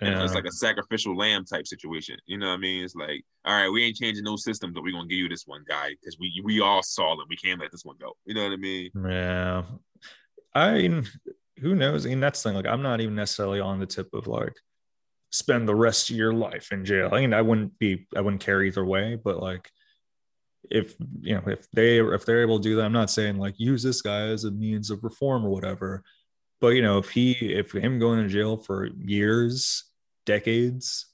[0.00, 0.24] Yeah.
[0.24, 2.16] it's like a sacrificial lamb type situation.
[2.26, 2.84] You know what I mean?
[2.84, 5.46] It's like, all right, we ain't changing no systems, but we're gonna give you this
[5.46, 7.26] one guy because we we all saw him.
[7.28, 8.12] We can't let this one go.
[8.24, 8.90] You know what I mean?
[9.08, 9.62] Yeah.
[10.54, 11.06] I mean,
[11.60, 12.06] who knows?
[12.06, 12.56] I mean, that's the thing.
[12.56, 14.54] Like, I'm not even necessarily on the tip of like
[15.30, 17.10] spend the rest of your life in jail.
[17.12, 19.68] I mean, I wouldn't be, I wouldn't care either way, but like,
[20.70, 23.54] if you know, if they if they're able to do that, I'm not saying like
[23.58, 26.02] use this guy as a means of reform or whatever.
[26.60, 29.84] But you know, if he if him going to jail for years,
[30.24, 31.06] decades,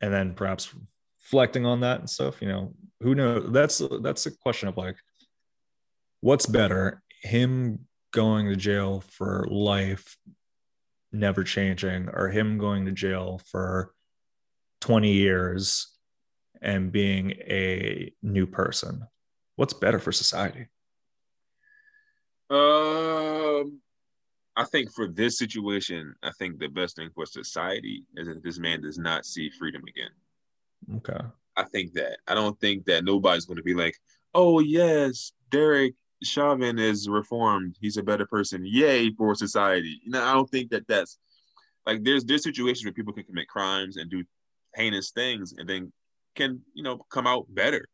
[0.00, 0.74] and then perhaps
[1.20, 3.50] reflecting on that and stuff, you know, who knows?
[3.50, 4.96] That's that's a question of like,
[6.20, 10.16] what's better, him going to jail for life,
[11.12, 13.92] never changing, or him going to jail for
[14.82, 15.88] 20 years
[16.60, 19.06] and being a new person?
[19.56, 20.66] What's better for society?
[22.50, 23.80] Um,
[24.56, 28.58] I think for this situation, I think the best thing for society is that this
[28.58, 30.98] man does not see freedom again.
[30.98, 31.24] Okay.
[31.56, 32.18] I think that.
[32.28, 33.96] I don't think that nobody's going to be like,
[34.34, 37.76] oh, yes, Derek Chauvin is reformed.
[37.80, 38.64] He's a better person.
[38.64, 40.00] Yay for society.
[40.04, 41.18] You know, I don't think that that's
[41.86, 44.24] like there's there's situations where people can commit crimes and do
[44.74, 45.92] heinous things and then
[46.34, 47.86] can, you know, come out better.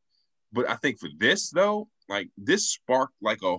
[0.53, 3.57] But I think for this though, like this sparked like a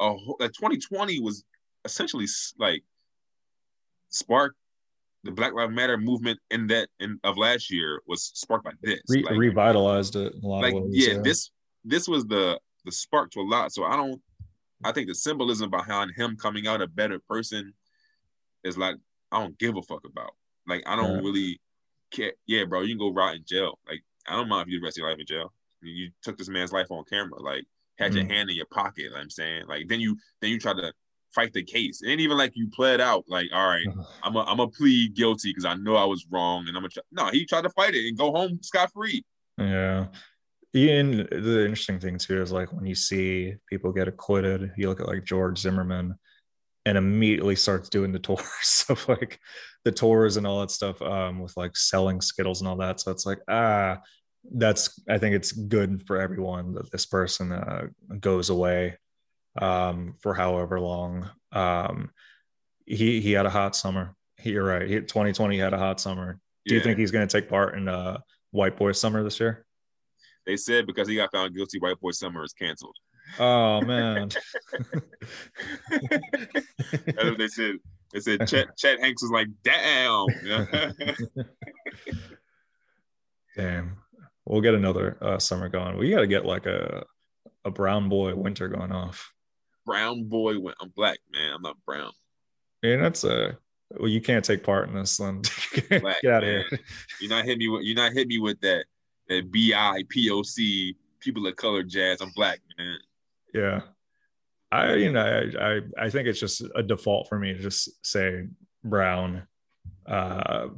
[0.00, 1.44] a like 2020 was
[1.88, 2.26] essentially
[2.58, 2.82] like
[4.10, 4.56] sparked
[5.24, 9.00] the Black Lives Matter movement in that in of last year was sparked by this.
[9.08, 11.06] Re- Like- revitalized it in a lot like of ways.
[11.06, 11.50] yeah, this
[11.84, 13.72] this was the the spark to a lot.
[13.72, 14.20] So I don't
[14.84, 17.72] I think the symbolism behind him coming out a better person
[18.64, 18.96] is like
[19.32, 20.30] I don't give a fuck about.
[20.66, 21.20] Like I don't Yeah.
[21.22, 21.60] really
[22.12, 22.32] care.
[22.46, 23.78] Yeah, bro, you can go rot in jail.
[23.88, 25.52] Like I don't mind if you the rest of your life in jail.
[25.80, 27.40] You, took this man's life on camera.
[27.40, 27.64] Like
[27.98, 28.30] had your Mhm.
[28.30, 29.10] hand in your pocket.
[29.12, 30.92] What I'm saying like then you then you try to
[31.34, 32.02] fight the case.
[32.02, 33.24] It ain't even like you pled out.
[33.28, 33.86] Like all right,
[34.22, 36.88] I'm a I'm a plead guilty because I know I was wrong and I'm gonna
[36.88, 37.02] try.
[37.12, 39.24] No, he tried to fight it and go home scot free.
[39.58, 40.06] Yeah.
[40.74, 45.00] Ian, the interesting thing too is like when you see people get acquitted, you look
[45.00, 46.14] at like George Zimmerman,
[46.88, 49.38] and immediately starts doing the tours of like
[49.84, 53.00] the tours and all that stuff um, with like selling Skittles and all that.
[53.00, 53.98] So it's like, ah,
[54.50, 57.86] that's, I think it's good for everyone that this person uh,
[58.20, 58.96] goes away
[59.58, 61.28] um, for however long.
[61.52, 62.10] Um,
[62.86, 64.14] he, he had a hot summer.
[64.38, 64.88] He, you're right.
[64.88, 66.40] He, 2020 had a hot summer.
[66.66, 68.18] Do you think he's going to take part in uh,
[68.50, 69.64] White Boy Summer this year?
[70.44, 72.96] They said because he got found guilty, White Boy Summer is canceled.
[73.38, 74.28] Oh man.
[75.90, 77.76] That's what they said.
[78.12, 80.26] They said Chet, Chet Hanks was like, damn.
[83.56, 83.96] damn.
[84.46, 85.98] We'll get another uh, summer going.
[85.98, 87.04] We got to get like a
[87.64, 89.32] a brown boy winter going off.
[89.88, 91.54] Brown boy, I'm black man.
[91.54, 92.12] I'm not brown.
[92.82, 93.56] Yeah, that's a
[93.98, 94.08] well.
[94.08, 95.40] You can't take part in this, then.
[95.88, 96.64] Black, get out of here.
[97.22, 97.84] You're not hit me with.
[97.84, 98.84] You're not hit me with that.
[99.30, 102.20] That B I P O C people of color jazz.
[102.20, 102.98] I'm black man.
[103.54, 103.80] Yeah.
[104.70, 105.22] I you know
[105.58, 108.46] I, I I think it's just a default for me to just say
[108.84, 109.46] brown.
[110.06, 110.68] Uh,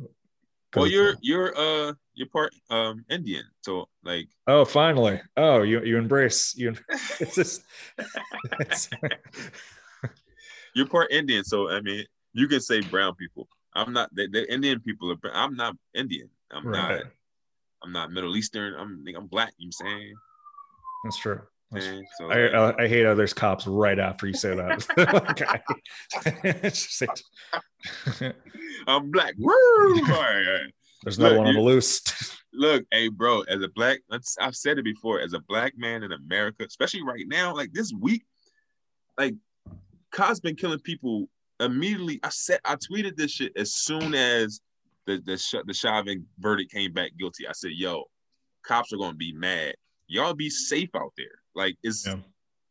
[0.76, 5.98] well, you're you're uh you're part um Indian, so like oh finally oh you you
[5.98, 6.74] embrace you
[7.20, 7.62] it's just
[8.60, 8.88] it's,
[10.74, 13.48] you're part Indian, so I mean you can say brown people.
[13.74, 15.18] I'm not the, the Indian people are.
[15.32, 16.28] I'm not Indian.
[16.50, 16.90] I'm right.
[16.90, 17.04] not.
[17.82, 18.74] I'm not Middle Eastern.
[18.74, 19.52] I'm I'm black.
[19.58, 20.14] You know I'm saying
[21.04, 21.40] that's true.
[21.76, 25.62] Eh, so, I, I, I, hate how there's cops right after you say that.
[28.88, 29.34] I'm black.
[29.38, 30.04] Woo!
[31.04, 32.02] There's no look, one on the loose.
[32.52, 36.10] look, hey, bro, as a black, I've said it before, as a black man in
[36.10, 38.24] America, especially right now, like this week,
[39.16, 39.34] like
[40.10, 41.28] cops been killing people
[41.60, 42.18] immediately.
[42.24, 44.60] I said, I tweeted this shit as soon as
[45.06, 47.46] the the the Chauvin verdict came back guilty.
[47.46, 48.04] I said, yo,
[48.64, 49.74] cops are gonna be mad.
[50.08, 51.39] Y'all be safe out there.
[51.54, 52.16] Like it's yeah.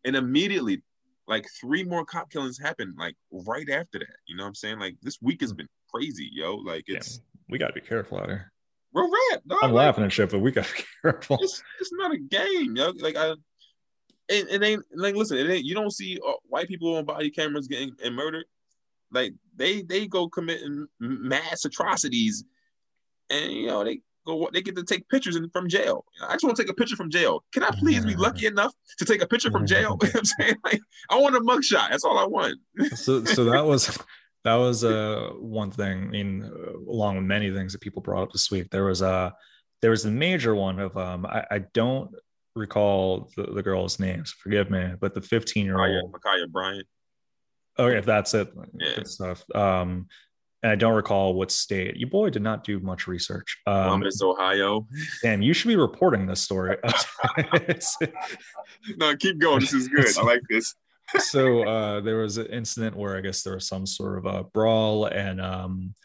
[0.06, 0.84] and immediately
[1.28, 4.18] like three more cop killings happened like right after that.
[4.28, 4.80] You know what I'm saying?
[4.80, 5.58] Like this week has hmm.
[5.58, 6.56] been crazy, yo.
[6.56, 8.52] Like it's yeah, we gotta be careful out here.
[8.92, 9.42] We're red.
[9.62, 11.38] I'm like, laughing at shit, but we gotta be careful.
[11.42, 12.92] It's, it's not a game, yo.
[13.00, 13.34] Like I
[14.30, 17.30] it, it ain't like listen, it ain't you don't see uh, white people on body
[17.30, 18.46] cameras getting and murdered.
[19.12, 22.44] Like they they go committing mass atrocities,
[23.30, 26.06] and you know they go they get to take pictures in, from jail.
[26.28, 27.44] I just want to take a picture from jail.
[27.54, 29.98] Can I please be lucky enough to take a picture from jail?
[30.04, 31.90] you know I'm saying like I want a mugshot.
[31.90, 32.60] That's all I want.
[32.96, 33.98] so so that was
[34.44, 36.04] that was uh one thing.
[36.04, 39.02] I mean, uh, along with many things that people brought up this week, there was
[39.02, 39.34] a
[39.82, 42.12] there was a major one of um I, I don't
[42.56, 44.32] recall the, the girl's names.
[44.32, 46.88] Forgive me, but the 15 year old Ma'Khia Bryant.
[47.78, 48.96] Okay, if that's it, yeah.
[48.96, 49.44] good stuff.
[49.56, 50.08] Um,
[50.62, 51.96] and I don't recall what state.
[51.96, 53.58] You boy did not do much research.
[53.66, 54.88] Um, Columbus, Ohio.
[55.22, 56.78] Damn, you should be reporting this story.
[58.98, 59.62] no, keep going.
[59.62, 60.18] This is good.
[60.18, 60.76] I like this.
[61.20, 64.44] so uh, there was an incident where I guess there was some sort of a
[64.44, 65.96] brawl, and um,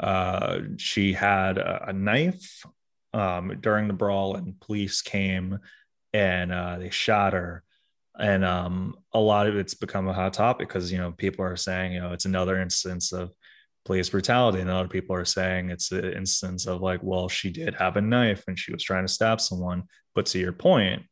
[0.00, 2.64] uh, she had a, a knife
[3.12, 5.58] um, during the brawl, and police came
[6.12, 7.64] and uh, they shot her
[8.18, 11.56] and um, a lot of it's become a hot topic because you know people are
[11.56, 13.32] saying you know it's another instance of
[13.84, 14.60] police brutality.
[14.60, 17.74] And a lot of people are saying it's an instance of like, well, she did
[17.74, 19.84] have a knife and she was trying to stab someone.
[20.14, 21.02] But to your point,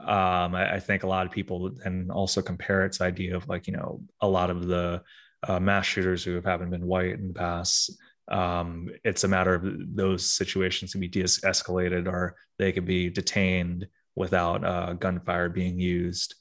[0.00, 3.66] um, I, I, think a lot of people then also compare its idea of like,
[3.66, 5.02] you know, a lot of the
[5.46, 7.90] uh, mass shooters who haven't been white in the past.
[8.28, 9.64] Um, it's a matter of
[9.96, 16.34] those situations can be de-escalated or they could be detained without uh, gunfire being used.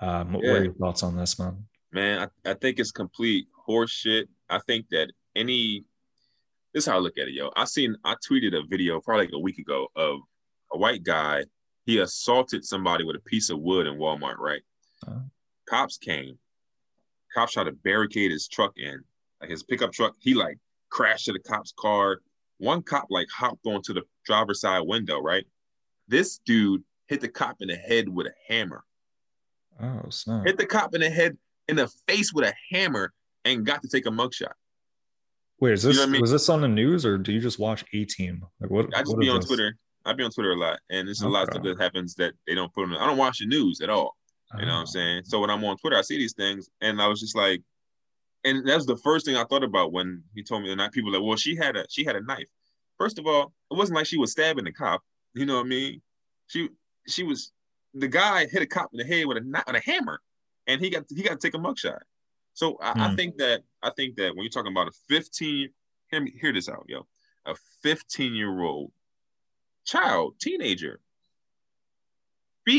[0.00, 0.52] Um, yeah.
[0.52, 1.64] What are your thoughts on this, man?
[1.92, 4.26] Man, I, I think it's complete horseshit.
[4.48, 5.84] I think that any
[6.72, 7.50] this is how I look at it, yo.
[7.56, 10.20] I seen I tweeted a video probably like a week ago of
[10.72, 11.44] a white guy.
[11.84, 14.62] He assaulted somebody with a piece of wood in Walmart, right?
[15.06, 15.20] Uh-huh.
[15.68, 16.38] Cops came.
[17.34, 19.02] Cops tried to barricade his truck in,
[19.40, 20.14] like his pickup truck.
[20.20, 20.58] He like
[20.90, 22.18] crashed to the cop's car.
[22.58, 25.46] One cop like hopped onto the driver's side window, right?
[26.06, 28.84] This dude hit the cop in the head with a hammer.
[29.82, 30.46] Oh, snap.
[30.46, 31.36] Hit the cop in the head
[31.68, 33.12] in the face with a hammer
[33.44, 34.52] and got to take a mugshot.
[35.60, 36.20] Wait, is this you know I mean?
[36.20, 38.44] was this on the news or do you just watch A Team?
[38.60, 38.86] Like what?
[38.94, 39.46] I just what be on this?
[39.46, 39.76] Twitter.
[40.06, 41.32] I be on Twitter a lot, and there's a okay.
[41.32, 42.96] lot of stuff that happens that they don't put on.
[42.96, 44.16] I don't watch the news at all.
[44.58, 44.86] You know what I'm oh.
[44.86, 45.22] saying?
[45.26, 47.62] So when I'm on Twitter, I see these things, and I was just like,
[48.44, 50.70] and that's the first thing I thought about when he told me.
[50.70, 50.92] the night.
[50.92, 52.48] people like, well, she had a she had a knife.
[52.98, 55.02] First of all, it wasn't like she was stabbing the cop.
[55.34, 56.02] You know what I mean?
[56.46, 56.70] She
[57.06, 57.52] she was
[57.94, 60.20] the guy hit a cop in the head with a with a hammer,
[60.66, 62.00] and he got he got to take a mugshot.
[62.54, 63.00] So I, mm.
[63.00, 63.16] I, hmm.
[63.16, 65.68] think that I think that when you're talking about a 15,
[66.10, 67.06] hear me hear this out, yo.
[67.46, 68.92] A 15 year old
[69.84, 71.00] child, teenager.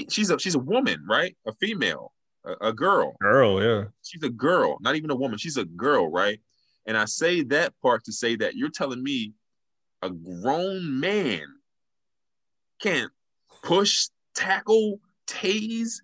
[0.10, 1.36] She's a she's a woman, right?
[1.46, 2.14] A female.
[2.46, 3.16] a, a girl.
[3.20, 3.86] Girl, yeah.
[4.04, 5.38] She's a girl, not even a woman.
[5.38, 6.40] She's a girl, right?
[6.86, 9.34] And I say that part to say that you're telling me
[10.02, 11.44] a grown man
[12.82, 13.12] can't
[13.64, 16.02] push, tackle, tase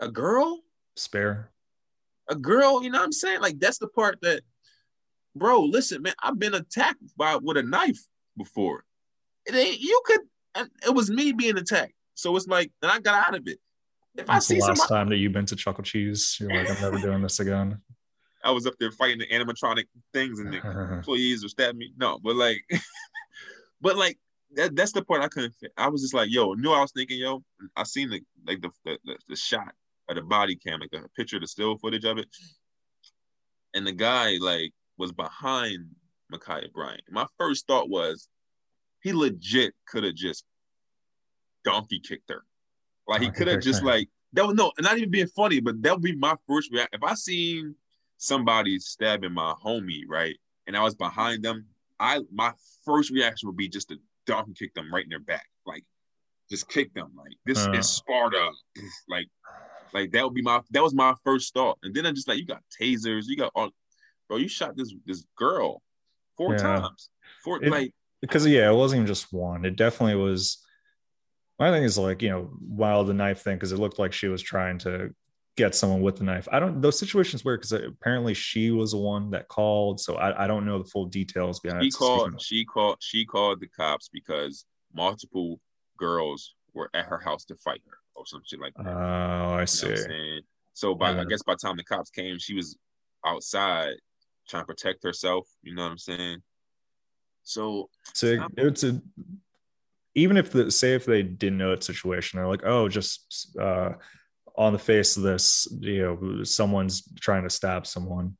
[0.00, 0.62] a girl?
[0.96, 1.51] Spare.
[2.32, 3.42] A girl, you know what I'm saying?
[3.42, 4.40] Like that's the part that,
[5.36, 8.00] bro, listen, man, I've been attacked by with a knife
[8.38, 8.84] before.
[9.44, 10.20] It ain't you could
[10.86, 11.92] it was me being attacked.
[12.14, 13.58] So it's like, and I got out of it.
[14.16, 15.82] If That's I see the last somebody, time that you've been to Chuck E.
[15.82, 17.80] Cheese, you're like, I'm never doing this again.
[18.44, 20.60] I was up there fighting the animatronic things, and the
[20.92, 21.92] employees were stabbing me.
[21.96, 22.62] No, but like,
[23.80, 24.18] but like
[24.54, 25.72] that, that's the part I couldn't fit.
[25.76, 27.42] I was just like, yo, knew I was thinking, yo,
[27.76, 29.72] I seen the like the the, the, the shot
[30.18, 32.28] of the body cam, like the picture, the still footage of it,
[33.74, 35.86] and the guy like was behind
[36.32, 37.02] Ma'Khia Bryant.
[37.10, 38.28] My first thought was,
[39.02, 40.44] he legit could have just
[41.64, 42.44] donkey kicked her.
[43.06, 45.92] Like he could have just like that was no, not even being funny, but that
[45.92, 47.00] would be my first reaction.
[47.00, 47.74] If I seen
[48.18, 50.36] somebody stabbing my homie, right,
[50.66, 51.66] and I was behind them,
[51.98, 52.52] I my
[52.84, 55.84] first reaction would be just to donkey kick them right in their back, like
[56.50, 57.12] just kick them.
[57.16, 57.72] Like this uh.
[57.72, 58.50] is Sparta,
[59.08, 59.26] like
[59.92, 62.38] like that would be my that was my first thought, and then I'm just like,
[62.38, 63.70] you got tasers, you got all,
[64.28, 65.82] bro, you shot this this girl
[66.36, 66.62] four yeah.
[66.62, 67.10] times,
[67.44, 69.64] four it, like because yeah, it wasn't even just one.
[69.64, 70.58] It definitely was
[71.58, 74.28] my thing is like, you know, while the knife thing, because it looked like she
[74.28, 75.14] was trying to
[75.56, 76.48] get someone with the knife.
[76.50, 80.44] I don't those situations where because apparently she was the one that called, so I,
[80.44, 81.84] I don't know the full details behind.
[81.84, 82.40] She called.
[82.42, 82.96] She called.
[83.00, 84.64] She called the cops because
[84.94, 85.60] multiple
[85.98, 88.86] girls were at her house to fight her or some shit like that.
[88.86, 90.42] Oh, I see.
[90.72, 91.22] so by yeah.
[91.22, 92.76] I guess by the time the cops came, she was
[93.24, 93.94] outside
[94.48, 95.48] trying to protect herself.
[95.62, 96.42] You know what I'm saying?
[97.44, 99.00] So, so it's a
[100.14, 103.92] even if the say if they didn't know that situation, they're like, oh, just uh,
[104.56, 108.36] on the face of this, you know, someone's trying to stab someone.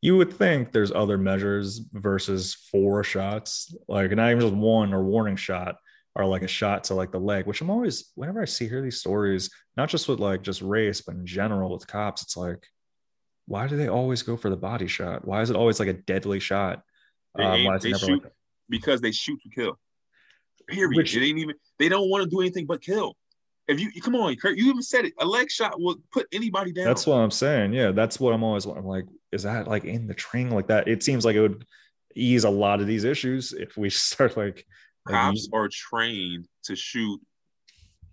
[0.00, 5.04] You would think there's other measures versus four shots, like not even just one or
[5.04, 5.76] warning shot,
[6.14, 7.46] or like a shot to like the leg.
[7.46, 11.00] Which I'm always, whenever I see hear these stories, not just with like just race,
[11.00, 12.66] but in general with cops, it's like,
[13.46, 15.26] why do they always go for the body shot?
[15.26, 16.82] Why is it always like a deadly shot?
[17.38, 18.32] Um, they, they shoot like
[18.68, 19.78] because they shoot to kill.
[20.66, 20.96] Period.
[20.96, 21.56] Which, it ain't even.
[21.78, 23.16] They don't want to do anything but kill.
[23.66, 25.14] If you come on, Kurt, you even said it.
[25.20, 26.84] A leg shot will put anybody down.
[26.84, 27.72] That's what I'm saying.
[27.72, 28.66] Yeah, that's what I'm always.
[28.66, 30.86] I'm like, is that like in the training like that?
[30.86, 31.66] It seems like it would
[32.14, 34.66] ease a lot of these issues if we start like.
[35.06, 37.20] Cops like, are trained to shoot.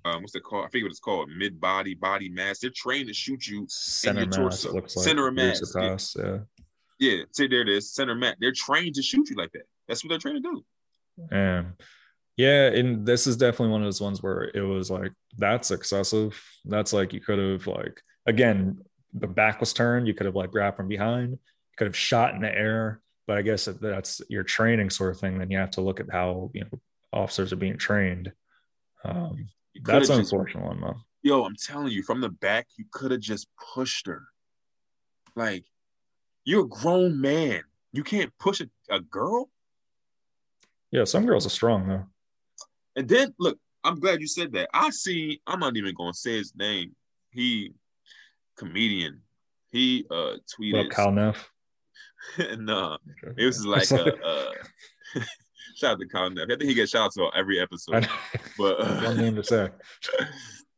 [0.04, 0.66] Um, what's it called?
[0.66, 1.30] I forget what it's called.
[1.30, 2.60] Mid body, body mass.
[2.60, 4.74] They're trained to shoot you center in your mass, torso.
[4.74, 5.74] Looks like center of mass.
[5.74, 6.38] Pass, yeah.
[7.00, 7.24] Yeah.
[7.32, 7.94] See, there it is.
[7.94, 8.36] Center mass.
[8.40, 9.64] They're trained to shoot you like that.
[9.88, 10.66] That's what they're trained to do.
[11.32, 11.64] Yeah.
[12.38, 16.42] yeah, and this is definitely one of those ones where it was like that's excessive.
[16.66, 18.80] That's like you could have like again,
[19.14, 20.08] the back was turned.
[20.08, 21.32] You could have like grabbed from behind.
[21.32, 23.02] You could have shot in the air.
[23.28, 26.00] But I guess if that's your training sort of thing, then you have to look
[26.00, 26.80] at how you know
[27.14, 28.32] officers are being trained.
[29.04, 29.48] Um,
[29.84, 30.98] that's an unfortunate one, though.
[31.24, 34.24] Yo, I'm telling you, from the back, you could have just pushed her.
[35.36, 35.66] Like,
[36.44, 37.62] you're a grown man.
[37.94, 39.50] You can't push a, a girl.
[40.92, 42.06] Yeah, some girls are strong though.
[42.96, 44.70] And then look, I'm glad you said that.
[44.74, 45.42] I see.
[45.48, 46.96] I'm not even gonna say his name.
[47.30, 47.74] He
[48.58, 49.22] comedian.
[49.72, 50.90] He uh tweeted.
[50.90, 51.50] Kyle Neff.
[52.58, 52.98] no,
[53.38, 54.52] it was like a, uh,
[55.76, 56.46] shout out to Kyle Neff.
[56.46, 58.08] I think he gets shout out every episode.
[58.58, 59.70] but uh, one name to say.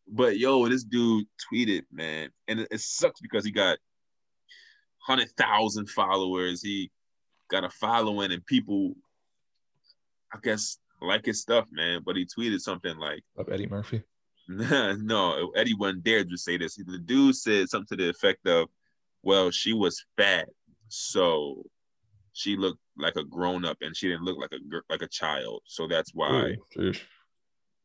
[0.07, 3.77] But yo, this dude tweeted, man, and it, it sucks because he got
[4.99, 6.61] hundred thousand followers.
[6.61, 6.91] He
[7.49, 8.95] got a following, and people,
[10.33, 12.01] I guess, like his stuff, man.
[12.05, 14.03] But he tweeted something like of Eddie Murphy.
[14.47, 16.75] no, Eddie wouldn't dare to say this.
[16.75, 18.69] The dude said something to the effect of,
[19.21, 20.49] "Well, she was fat,
[20.89, 21.63] so
[22.33, 25.07] she looked like a grown up, and she didn't look like a girl like a
[25.07, 25.61] child.
[25.65, 26.93] So that's why." Ooh,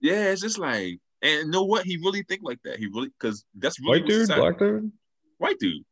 [0.00, 1.84] yeah, it's just like, and know what?
[1.84, 2.78] He really think like that.
[2.78, 4.92] He really because that's really white dude, black dude,
[5.38, 5.84] white dude,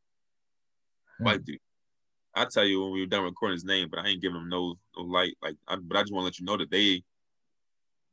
[1.18, 1.24] hmm.
[1.24, 1.59] white dude.
[2.34, 4.50] I'll tell you when we were done recording his name, but I ain't giving him
[4.50, 5.38] no, no light.
[5.42, 7.02] Like, I, but I just want to let you know that they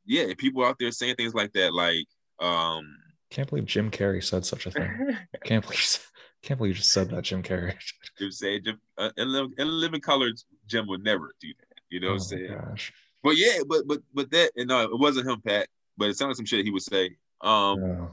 [0.06, 2.06] yeah, people out there saying things like that, like
[2.40, 2.96] um
[3.30, 5.16] can't believe Jim Carrey said such a thing.
[5.44, 6.10] can't believe
[6.44, 7.74] can't believe you just said that, Jim Carrey.
[8.18, 9.28] Jim said Jim uh, in,
[9.58, 10.30] in living color,
[10.66, 11.78] Jim would never do that.
[11.90, 12.58] You know what I'm oh saying?
[12.58, 12.92] Gosh.
[13.22, 15.68] But yeah, but but but that and no, it wasn't him, Pat.
[15.96, 17.16] But it sounded like some shit he would say.
[17.40, 18.06] Um, yeah.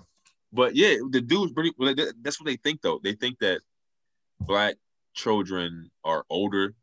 [0.54, 1.74] but yeah, the dude's pretty.
[1.78, 3.00] Well, that's what they think though.
[3.04, 3.62] They think that
[4.40, 4.76] black
[5.14, 6.74] children are older.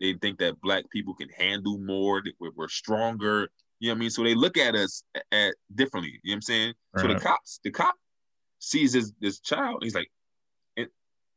[0.00, 2.22] They think that black people can handle more.
[2.22, 3.50] That we're, we're stronger.
[3.78, 4.10] You know what I mean?
[4.10, 6.18] So they look at us at, at differently.
[6.22, 6.74] You know what I'm saying?
[6.94, 7.02] Right.
[7.02, 7.94] So the cops, the cop,
[8.58, 9.82] sees this this child.
[9.82, 10.10] He's like,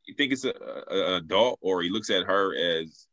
[0.06, 0.54] you think it's a,
[0.89, 3.08] a, an adult, or he looks at her as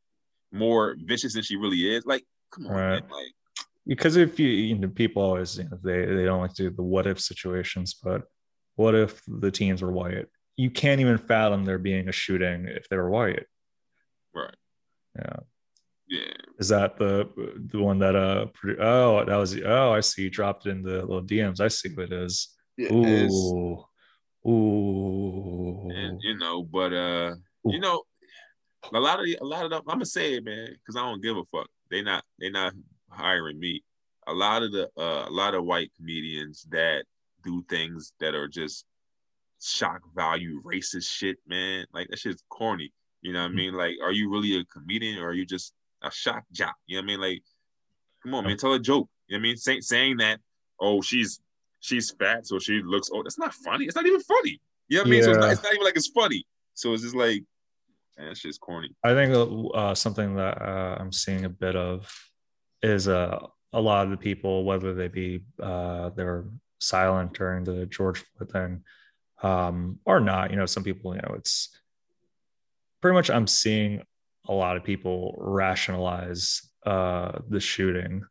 [0.52, 2.04] more vicious than she really is.
[2.04, 2.90] Like, come on, right.
[2.90, 3.10] man.
[3.10, 3.32] Like,
[3.86, 6.70] because if you, you know, people always you know, they they don't like to do
[6.70, 8.22] the what if situations, but
[8.76, 10.26] what if the teens were white?
[10.56, 13.46] You can't even fathom there being a shooting if they were white.
[14.34, 14.54] Right.
[15.16, 15.36] Yeah.
[16.08, 16.34] Yeah.
[16.58, 17.28] Is that the
[17.72, 18.46] the one that uh
[18.80, 21.60] oh that was oh I see you dropped it in the little DMs.
[21.60, 22.48] I see what it is.
[22.76, 23.84] Yeah, Ooh.
[24.46, 25.90] Ooh.
[25.90, 27.34] And you know, but uh
[27.66, 27.72] Ooh.
[27.72, 28.02] you know,
[28.92, 31.22] a lot of a lot of them, I'm gonna say it, man, because I don't
[31.22, 31.68] give a fuck.
[31.90, 32.72] They not they not
[33.10, 33.82] hiring me.
[34.26, 37.04] A lot of the uh, a lot of white comedians that
[37.44, 38.84] do things that are just
[39.62, 41.86] shock value racist shit, man.
[41.92, 42.92] Like that shit's corny.
[43.22, 43.74] You know what I mean?
[43.74, 46.76] Like, are you really a comedian or are you just a shock jock?
[46.86, 47.20] You know what I mean?
[47.20, 47.42] Like,
[48.22, 49.08] come on, man, tell a joke.
[49.28, 49.56] You know what I mean?
[49.56, 50.40] Say, saying that,
[50.80, 51.40] oh, she's
[51.80, 53.86] she's fat, so she looks oh, that's not funny.
[53.86, 54.60] It's not even funny.
[54.88, 55.18] You know what I mean?
[55.20, 55.24] Yeah.
[55.24, 56.44] So it's not, it's not, even like it's funny.
[56.74, 57.42] So it's just like,
[58.18, 58.94] man, it's just corny.
[59.04, 59.34] I think
[59.74, 62.12] uh, something that uh, I'm seeing a bit of
[62.82, 63.38] is uh,
[63.72, 66.44] a lot of the people, whether they be uh, they're
[66.80, 68.84] silent during the George Floyd thing
[69.42, 70.50] um, or not.
[70.50, 71.68] You know, some people, you know, it's
[73.00, 74.02] pretty much I'm seeing
[74.48, 78.24] a lot of people rationalize uh, the shooting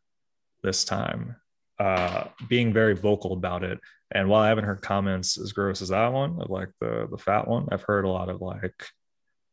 [0.62, 1.36] this time,
[1.80, 3.80] uh, being very vocal about it.
[4.12, 7.18] And while I haven't heard comments as gross as that one, of like the the
[7.18, 8.86] fat one, I've heard a lot of like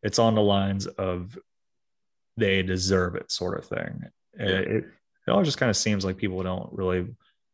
[0.04, 1.38] it's on the lines of
[2.36, 4.04] they deserve it sort of thing.
[4.38, 4.46] Yeah.
[4.46, 4.86] It, it,
[5.28, 7.08] it all just kind of seems like people don't really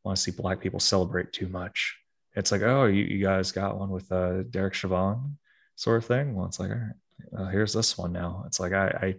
[0.04, 1.98] want to see black people celebrate too much.
[2.36, 5.38] It's like, oh, you, you guys got one with uh, Derek Chauvin
[5.76, 6.36] sort of thing.
[6.36, 8.44] Well, it's like, all right, uh, here's this one now.
[8.48, 9.16] It's like, I, I,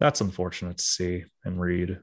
[0.00, 1.98] that's unfortunate to see and read.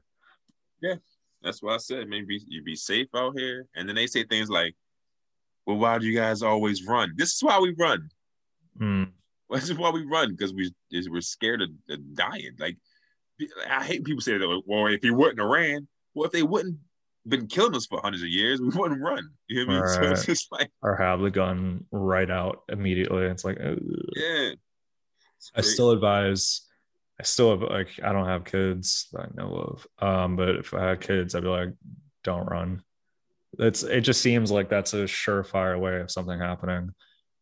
[0.80, 0.96] Yeah,
[1.44, 2.08] that's what I said.
[2.08, 3.66] Maybe you be safe out here.
[3.76, 4.74] And then they say things like,
[5.66, 7.12] well, why do you guys always run?
[7.16, 8.08] This is why we run.
[8.80, 9.10] Mm.
[9.50, 10.72] This is why we run because we
[11.08, 12.56] we're scared of, of dying.
[12.58, 12.76] Like
[13.70, 14.62] I hate people say that.
[14.66, 16.78] Well, if he wouldn't have ran, well, if they wouldn't
[17.28, 19.28] been killing us for hundreds of years, we wouldn't run.
[19.48, 19.82] You know what I mean?
[19.82, 19.94] Right.
[20.06, 23.26] So it's just like or have the gun right out immediately.
[23.26, 23.78] It's like Ugh.
[24.16, 24.52] yeah.
[25.54, 26.62] I still advise.
[27.24, 30.06] Still have like I don't have kids that I know of.
[30.06, 31.70] Um, but if I had kids, I'd be like,
[32.22, 32.82] don't run.
[33.58, 36.90] It's it just seems like that's a surefire way of something happening.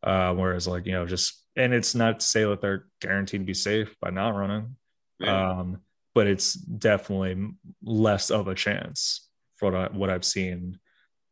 [0.03, 3.47] Uh, whereas like you know just and it's not to say that they're guaranteed to
[3.47, 4.77] be safe by not running.
[5.19, 5.51] Yeah.
[5.51, 5.81] Um,
[6.15, 7.53] but it's definitely
[7.83, 10.79] less of a chance for what, I, what I've seen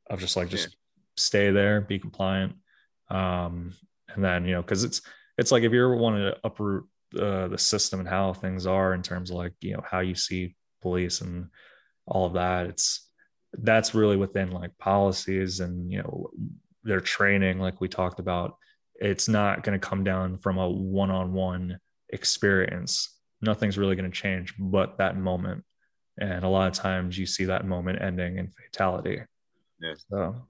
[0.08, 0.74] of just like just yeah.
[1.16, 2.54] stay there, be compliant,
[3.08, 3.74] um,
[4.14, 5.02] and then you know because it's
[5.36, 6.86] it's like if you're wanting to uproot
[7.18, 10.14] uh, the system and how things are in terms of like you know how you
[10.14, 11.46] see police and
[12.06, 13.08] all of that, it's
[13.52, 16.30] that's really within like policies and you know
[16.82, 18.56] their training, like we talked about.
[18.94, 21.78] It's not going to come down from a one-on-one
[22.10, 25.64] experience nothing's really going to change but that moment.
[26.18, 29.22] And a lot of times you see that moment ending in fatality.
[29.80, 29.94] Yeah.
[30.10, 30.46] So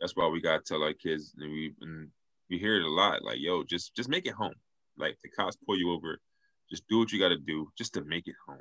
[0.00, 2.08] that's why we got to tell our kids, and we and
[2.48, 3.24] we hear it a lot.
[3.24, 4.54] Like, yo, just just make it home.
[4.96, 6.20] Like the cops pull you over,
[6.68, 8.58] just do what you got to do, just to make it home.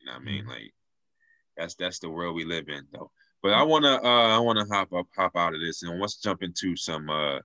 [0.00, 0.40] You know what I mean?
[0.42, 0.50] Mm-hmm.
[0.50, 0.74] Like
[1.56, 3.10] that's that's the world we live in, though.
[3.42, 6.42] But I wanna uh I wanna hop up hop out of this and let's jump
[6.42, 7.38] into some uh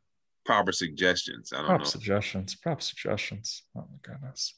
[0.45, 1.53] proper suggestions.
[1.53, 1.89] I don't proper know.
[1.89, 2.55] suggestions.
[2.55, 3.63] Proper suggestions.
[3.75, 4.55] Oh my goodness.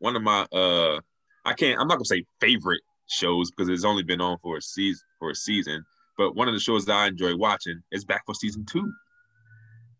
[0.00, 1.00] One of my uh
[1.44, 4.62] I can't I'm not gonna say favorite shows because it's only been on for a
[4.62, 5.84] season for a season,
[6.16, 8.90] but one of the shows that I enjoy watching is back for season two.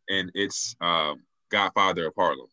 [0.09, 2.49] And it's um Godfather of Harlem.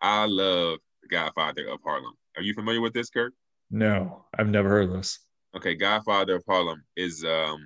[0.00, 0.78] I love
[1.10, 2.14] Godfather of Harlem.
[2.36, 3.32] Are you familiar with this, Kirk?
[3.70, 5.18] No, I've never heard of this.
[5.56, 7.60] Okay, Godfather of Harlem is um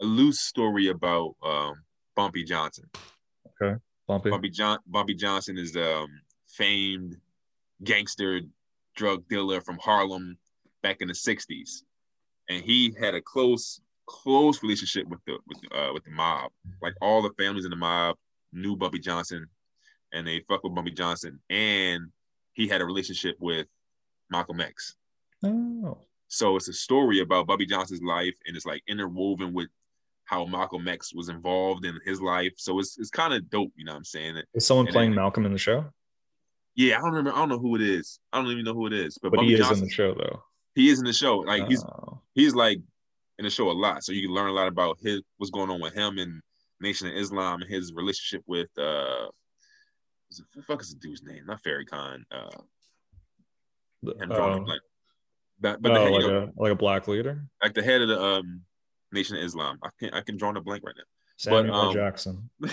[0.00, 1.74] a loose story about um,
[2.16, 2.90] Bumpy Johnson.
[3.62, 4.30] Okay, Bumpy.
[4.30, 6.08] Bumpy John Bumpy Johnson is um
[6.48, 7.16] famed
[7.82, 8.40] gangster
[8.96, 10.36] drug dealer from Harlem
[10.82, 11.82] back in the '60s,
[12.48, 16.50] and he had a close close relationship with the with uh, with the mob.
[16.80, 18.16] Like all the families in the mob
[18.52, 19.46] knew Bumpy Johnson,
[20.12, 22.08] and they fucked with Bumpy Johnson, and
[22.52, 23.66] he had a relationship with
[24.30, 24.96] Malcolm X.
[25.44, 25.98] Oh.
[26.28, 29.68] So it's a story about Bumpy Johnson's life, and it's like interwoven with
[30.24, 32.52] how Malcolm X was involved in his life.
[32.56, 34.42] So it's it's kind of dope, you know what I'm saying?
[34.54, 35.84] Is someone and playing then, Malcolm in the show?
[36.74, 37.32] Yeah, I don't remember.
[37.32, 38.18] I don't know who it is.
[38.32, 39.18] I don't even know who it is.
[39.18, 40.42] But, but he is Johnson, in the show though.
[40.74, 41.38] He is in the show.
[41.38, 41.66] Like oh.
[41.66, 41.84] he's
[42.34, 42.78] he's like
[43.38, 44.04] in the show a lot.
[44.04, 46.40] So you can learn a lot about his what's going on with him and
[46.80, 49.26] Nation of Islam and his relationship with uh
[50.54, 51.44] the fuck is the dude's name?
[51.46, 52.22] Not Farrakhan.
[52.30, 52.62] Uh
[54.20, 54.82] I'm drawing um, blank.
[55.60, 58.20] But, but oh, the like a like a black leader, like the head of the
[58.20, 58.62] um
[59.12, 59.78] Nation of Islam.
[59.82, 61.04] I can I can draw on a blank right now.
[61.36, 61.80] Samuel L.
[61.88, 62.50] um, Jackson.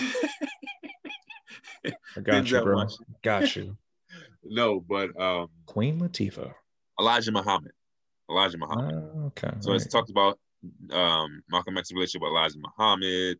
[1.84, 2.76] I got you, bro.
[2.76, 3.14] Washington.
[3.22, 3.76] Got you.
[4.44, 6.52] no, but um Queen Latifah.
[6.98, 7.72] Elijah Muhammad.
[8.30, 8.94] Elijah Muhammad.
[8.94, 9.50] Oh, okay.
[9.60, 10.38] So it's talked about
[10.92, 13.38] um, Malcolm X's relationship with Elijah Muhammad,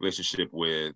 [0.00, 0.94] relationship with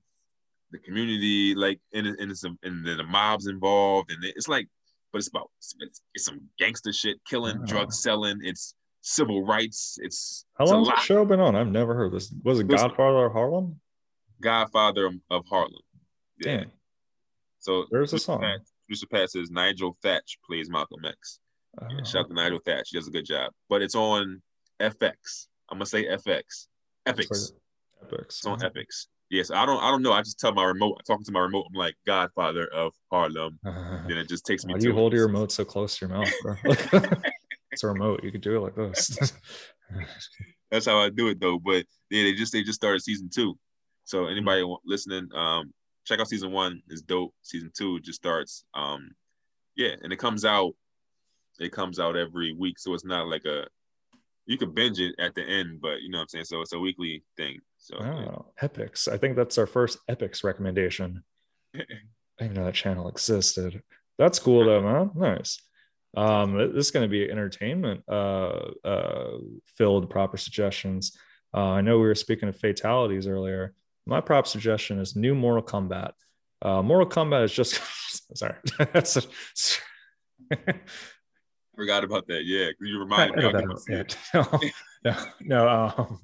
[0.70, 4.68] the community, like and and, it's and then the mobs involved, and it's like,
[5.12, 5.50] but it's about
[5.80, 7.66] it's, it's some gangster shit, killing, Oh.
[7.66, 11.54] drug selling, it's civil rights, it's, How long long's the show been on?
[11.54, 12.32] I've never heard this.
[12.42, 13.80] Was it This- Godfather of Harlem?
[14.40, 15.80] Godfather of, Harlem.
[16.38, 16.56] Yeah.
[16.56, 16.72] Damn.
[17.60, 18.40] So There's a song.
[18.86, 21.38] Producer Pat says Nigel Thatch plays Malcolm X.
[21.80, 22.88] Oh, Yeah, shout out to Nigel Thatch.
[22.90, 23.52] He does a good job.
[23.68, 24.42] But it's on
[24.80, 25.46] FX.
[25.70, 26.66] I'm gonna say FX.
[27.06, 27.52] Epix.
[28.04, 28.24] Epix.
[28.24, 29.06] It's on Epix.
[29.30, 29.82] Yes, I don't.
[29.82, 30.12] I don't know.
[30.12, 31.00] I just tell my remote.
[31.06, 33.58] Talking to my remote, I'm like Godfather of Harlem.
[34.06, 34.74] Then it just takes me.
[34.74, 36.56] Why do you hold your remote so close to your mouth, bro?
[37.72, 38.22] it's a remote.
[38.22, 39.32] You could do it like this.
[40.70, 41.58] That's how I do it though.
[41.58, 43.56] But yeah, they just they just started season two.
[44.04, 45.72] So anybody wa- listening, um,
[46.04, 46.82] check out season one.
[46.90, 47.32] It's dope.
[47.42, 48.64] Season two just starts.
[48.74, 49.10] Um,
[49.76, 50.72] yeah, and it comes out.
[51.58, 53.66] It comes out every week, so it's not like a.
[54.46, 56.44] You could binge it at the end, but you know what I'm saying.
[56.44, 57.60] So it's a weekly thing.
[57.78, 58.66] So yeah.
[58.68, 59.10] Epix.
[59.10, 61.22] I think that's our first Epix recommendation.
[61.74, 61.82] I
[62.38, 63.82] didn't know that channel existed.
[64.18, 65.10] That's cool though, man.
[65.14, 65.60] Nice.
[66.16, 69.38] Um, this is going to be entertainment uh, uh,
[69.76, 71.16] filled proper suggestions.
[71.52, 73.74] Uh, I know we were speaking of fatalities earlier.
[74.06, 76.12] My prop suggestion is new Mortal Kombat.
[76.60, 77.80] Uh, Mortal Kombat is just
[78.34, 78.56] sorry.
[78.92, 79.22] That's a,
[81.74, 82.44] forgot about that.
[82.44, 83.42] Yeah, you reminded me.
[83.44, 84.72] I I'll know get my- that.
[85.04, 85.68] No, no, no.
[85.98, 86.20] Um,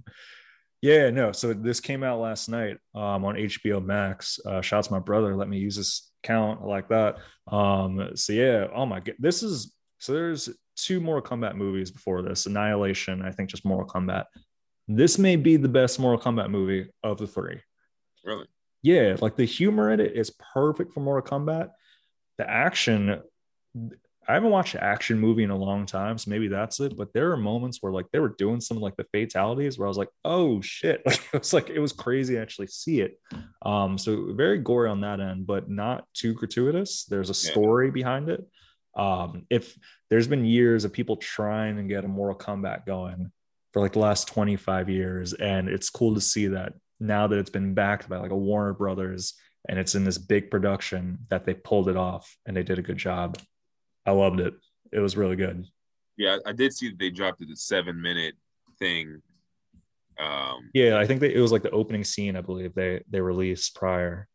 [0.81, 1.33] yeah, no.
[1.33, 4.41] So this came out last night um, on HBO Max.
[4.47, 5.37] Uh, shouts to my brother.
[5.37, 7.17] Let me use this account I like that.
[7.49, 8.69] Um, so yeah.
[8.75, 9.17] Oh my god.
[9.19, 10.13] This is so.
[10.15, 12.47] There's two Mortal Kombat movies before this.
[12.47, 13.21] Annihilation.
[13.23, 14.25] I think just Mortal Kombat.
[14.89, 17.61] This may be the best Mortal Kombat movie of the three.
[18.25, 18.47] Really?
[18.83, 21.69] Yeah, like the humor in it is perfect for Mortal Kombat.
[22.39, 23.21] The action,
[24.31, 26.97] I haven't watched an action movie in a long time, so maybe that's it.
[26.97, 29.89] But there are moments where like they were doing some like the fatalities where I
[29.89, 31.03] was like, oh shit.
[31.11, 33.19] Like it was like it was crazy to actually see it.
[33.63, 37.05] Um, so very gory on that end, but not too gratuitous.
[37.05, 38.47] There's a story behind it.
[38.97, 39.77] Um, if
[40.09, 43.33] there's been years of people trying to get a Mortal Kombat going
[43.73, 47.51] for like the last 25 years, and it's cool to see that now that it's
[47.51, 49.35] been backed by like a Warner Brothers
[49.69, 52.83] and it's in this big production that they pulled it off and they did a
[52.83, 53.37] good job.
[54.07, 54.55] I loved it.
[54.93, 55.67] It was really good.
[56.17, 58.35] Yeah, I did see that they dropped it the seven minute
[58.79, 59.23] thing.
[60.19, 62.37] Um, Yeah, I think that it was like the opening scene.
[62.37, 64.29] I believe they they released prior.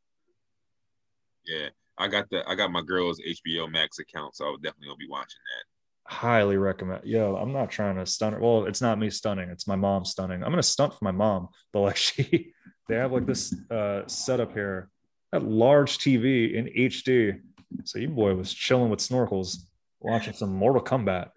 [1.45, 4.87] yeah, I got the I got my girl's HBO Max account, so I would definitely
[4.87, 6.11] gonna be watching that.
[6.15, 7.03] Highly recommend.
[7.05, 8.39] Yo, I'm not trying to stun her.
[8.39, 9.49] Well, it's not me stunning.
[9.49, 10.43] It's my mom stunning.
[10.43, 12.53] I'm gonna stunt for my mom, but like she,
[12.87, 14.89] they have like this uh setup here,
[15.31, 17.41] that large TV in HD.
[17.83, 19.57] So you boy was chilling with snorkels,
[19.99, 21.29] watching some Mortal Kombat.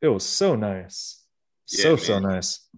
[0.00, 1.24] It was so nice,
[1.66, 2.32] so Yeah, so man.
[2.34, 2.68] nice.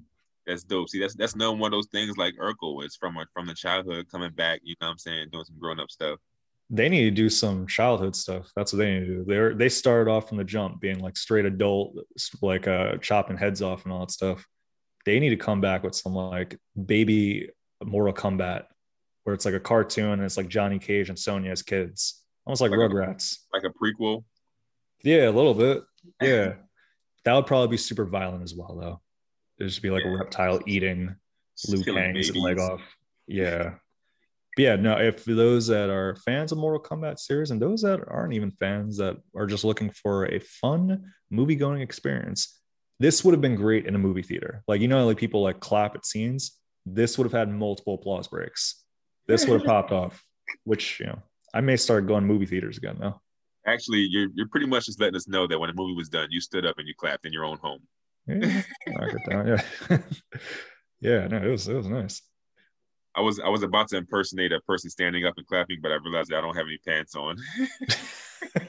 [0.46, 0.88] That's dope.
[0.88, 4.06] See, that's that's another one of those things like Urkel was from from the childhood
[4.10, 4.60] coming back.
[4.64, 5.28] You know what I'm saying?
[5.30, 6.18] Doing some grown up stuff.
[6.68, 8.50] they need to do some childhood stuff.
[8.56, 9.24] That's what they need to do.
[9.24, 11.96] They're they started off from the jump being like straight adult,
[12.40, 14.44] like uh chopping heads off and all that stuff.
[15.04, 17.50] They need to come back with some like baby
[17.84, 18.64] Mortal Kombat,
[19.22, 22.60] where it's like a cartoon and it's like Johnny Cage and Sonya as kids, almost
[22.60, 23.38] like Like a- Rugrats.
[23.52, 24.24] Like a prequel.
[25.04, 25.82] Yeah, a little bit.
[26.20, 26.54] Yeah,
[27.24, 29.00] that would probably be super violent as well, though.
[29.58, 31.14] It'd just be like a reptile eating
[31.66, 31.84] killing
[32.14, 32.80] Kang's leg off.
[33.26, 33.74] Yeah.
[34.56, 38.00] But yeah, no, if those that are fans of Mortal Kombat series and those that
[38.08, 42.60] aren't even fans that are just looking for a fun movie going experience,
[43.00, 44.62] this would have been great in a movie theater.
[44.68, 46.58] Like, you know, like people like clap at scenes.
[46.84, 48.82] This would have had multiple applause breaks.
[49.26, 50.22] This would have popped off,
[50.64, 51.22] which, you know,
[51.54, 53.20] I may start going movie theaters again now.
[53.66, 56.28] Actually, you're you're pretty much just letting us know that when the movie was done,
[56.30, 57.80] you stood up and you clapped in your own home.
[58.26, 58.62] Yeah,
[59.28, 59.46] down.
[59.46, 59.62] Yeah.
[61.00, 62.22] yeah, no, it was it was nice.
[63.14, 65.96] I was I was about to impersonate a person standing up and clapping, but I
[65.96, 67.36] realized that I don't have any pants on.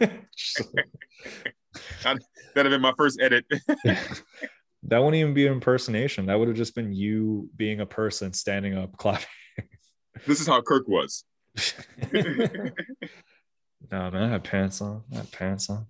[2.04, 2.22] That'd
[2.56, 3.46] have been my first edit.
[4.84, 6.26] that wouldn't even be an impersonation.
[6.26, 9.26] That would have just been you being a person standing up clapping.
[10.28, 11.24] this is how Kirk was.
[12.14, 15.04] no, man, I have pants on.
[15.12, 15.86] I have pants on.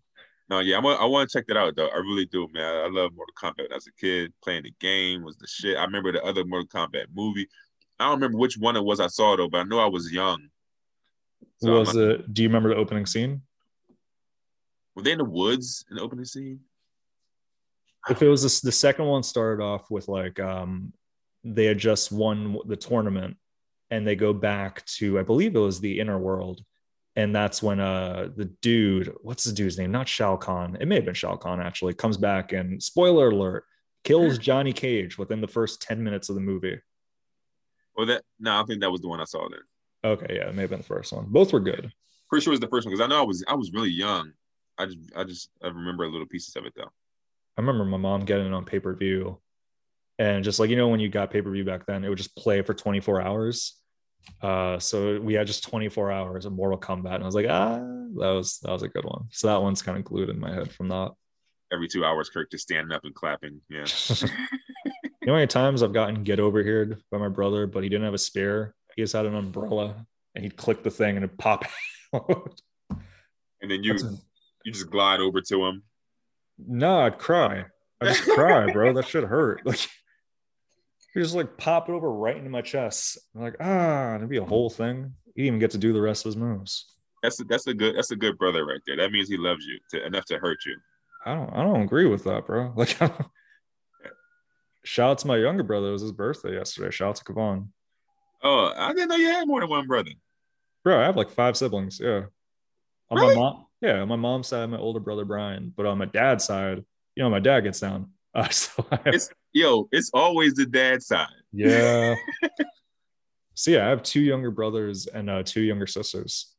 [0.49, 1.88] No, yeah, I'm a, I want to check that out though.
[1.88, 2.64] I really do, man.
[2.64, 4.34] I love Mortal Kombat as a kid.
[4.43, 5.78] Playing the game was the shit.
[5.78, 7.47] I remember the other Mortal Kombat movie.
[7.99, 10.11] I don't remember which one it was I saw though, but I know I was
[10.11, 10.49] young.
[11.61, 12.34] So was I'm- it?
[12.34, 13.41] Do you remember the opening scene?
[14.95, 16.59] Were they in the woods in the opening scene?
[18.09, 20.91] if it was this, the second one started off with like um
[21.45, 23.38] they had just won the tournament
[23.93, 26.61] and they go back to I believe it was the inner world
[27.15, 30.95] and that's when uh the dude what's the dude's name not Shao Kahn it may
[30.95, 33.63] have been Shao Kahn actually comes back and spoiler alert
[34.03, 36.79] kills Johnny Cage within the first 10 minutes of the movie
[37.95, 40.11] Well, that no, I think that was the one I saw then.
[40.13, 41.91] okay yeah it may have been the first one both were good
[42.29, 43.91] Pretty sure it was the first one because I know I was I was really
[43.91, 44.31] young.
[44.79, 46.89] I just I just I remember little pieces of it though.
[47.57, 49.37] I remember my mom getting it on pay per view,
[50.17, 52.17] and just like you know when you got pay per view back then, it would
[52.17, 53.79] just play for 24 hours.
[54.41, 57.78] Uh, so we had just 24 hours of Mortal Kombat, and I was like, ah,
[57.78, 59.26] that was that was a good one.
[59.32, 61.11] So that one's kind of glued in my head from that.
[61.71, 63.61] Every two hours, Kirk just standing up and clapping.
[63.69, 63.86] Yeah.
[64.21, 64.28] you
[65.28, 68.05] know how many times I've gotten get over here by my brother, but he didn't
[68.05, 68.76] have a spear.
[68.95, 70.05] He just had an umbrella,
[70.36, 71.65] and he'd click the thing and it'd pop.
[72.13, 72.61] out.
[73.61, 73.95] And then you
[74.65, 75.84] you just glide over to him.
[76.57, 77.65] no, I'd cry.
[78.01, 78.93] I just cry, bro.
[78.93, 79.65] That should hurt.
[79.65, 79.80] Like
[81.16, 83.18] you just like pop it over right into my chest.
[83.36, 85.14] I'm like, ah, it'd be a whole thing.
[85.36, 86.86] He didn't even get to do the rest of his moves.
[87.22, 88.97] That's a, that's a good that's a good brother right there.
[88.97, 90.76] That means he loves you to, enough to hurt you.
[91.26, 92.74] I don't I don't agree with that, bro.
[92.76, 93.28] Like I don't...
[94.84, 95.89] shout out to my younger brother.
[95.89, 96.91] It was his birthday yesterday.
[96.91, 97.70] Shout out to Kavon.
[98.43, 100.11] Oh, I didn't know you had more than one brother.
[100.84, 101.99] Bro, I have like five siblings.
[101.99, 102.24] Yeah.
[103.09, 103.36] On Really?
[103.36, 105.72] my mom, yeah, on my mom's side, my older brother Brian.
[105.76, 106.84] But on my dad's side,
[107.16, 108.09] you know, my dad gets down.
[108.36, 111.27] Uh, so have, It's yo, it's always the dad side.
[111.51, 112.15] yeah.
[113.53, 116.51] so yeah, I have two younger brothers and uh, two younger sisters.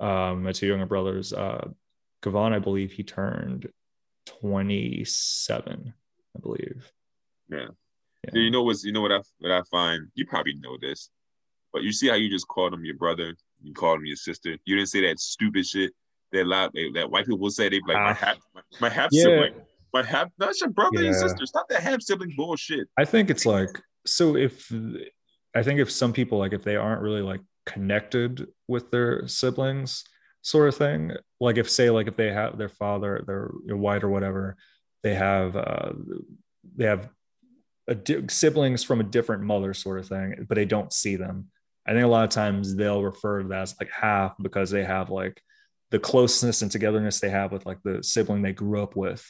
[0.00, 1.68] Um, my two younger brothers, uh,
[2.22, 3.68] Kavon, I believe he turned
[4.26, 5.94] 27,
[6.36, 6.90] I believe.
[7.48, 7.66] Yeah.
[8.24, 8.40] Yeah.
[8.40, 11.10] You know what's you know what I what I find you probably know this,
[11.72, 14.56] but you see how you just called him your brother, you called him your sister.
[14.64, 15.92] You didn't say that stupid shit
[16.32, 17.64] that loud that white people will say.
[17.68, 18.14] They be like my Ah.
[18.14, 19.22] half my, my half Yeah.
[19.24, 19.54] sibling,
[19.92, 21.12] my half that's your brother and Yeah.
[21.12, 21.46] sister.
[21.46, 22.88] Stop that half sibling bullshit.
[22.98, 23.70] I think it's like
[24.06, 24.72] so if
[25.54, 30.04] I think if some people like if they aren't really like connected with their siblings
[30.42, 34.02] sort of thing like if say like if they have their father they're know, white
[34.02, 34.56] or whatever
[35.04, 35.92] they have uh
[36.76, 37.08] they have
[37.86, 41.48] a di- siblings from a different mother sort of thing but they don't see them
[41.86, 44.82] I think a lot of times they'll refer to that as like half because they
[44.82, 45.40] have like
[45.92, 49.24] the closeness and togetherness they have with like the sibling they grew up with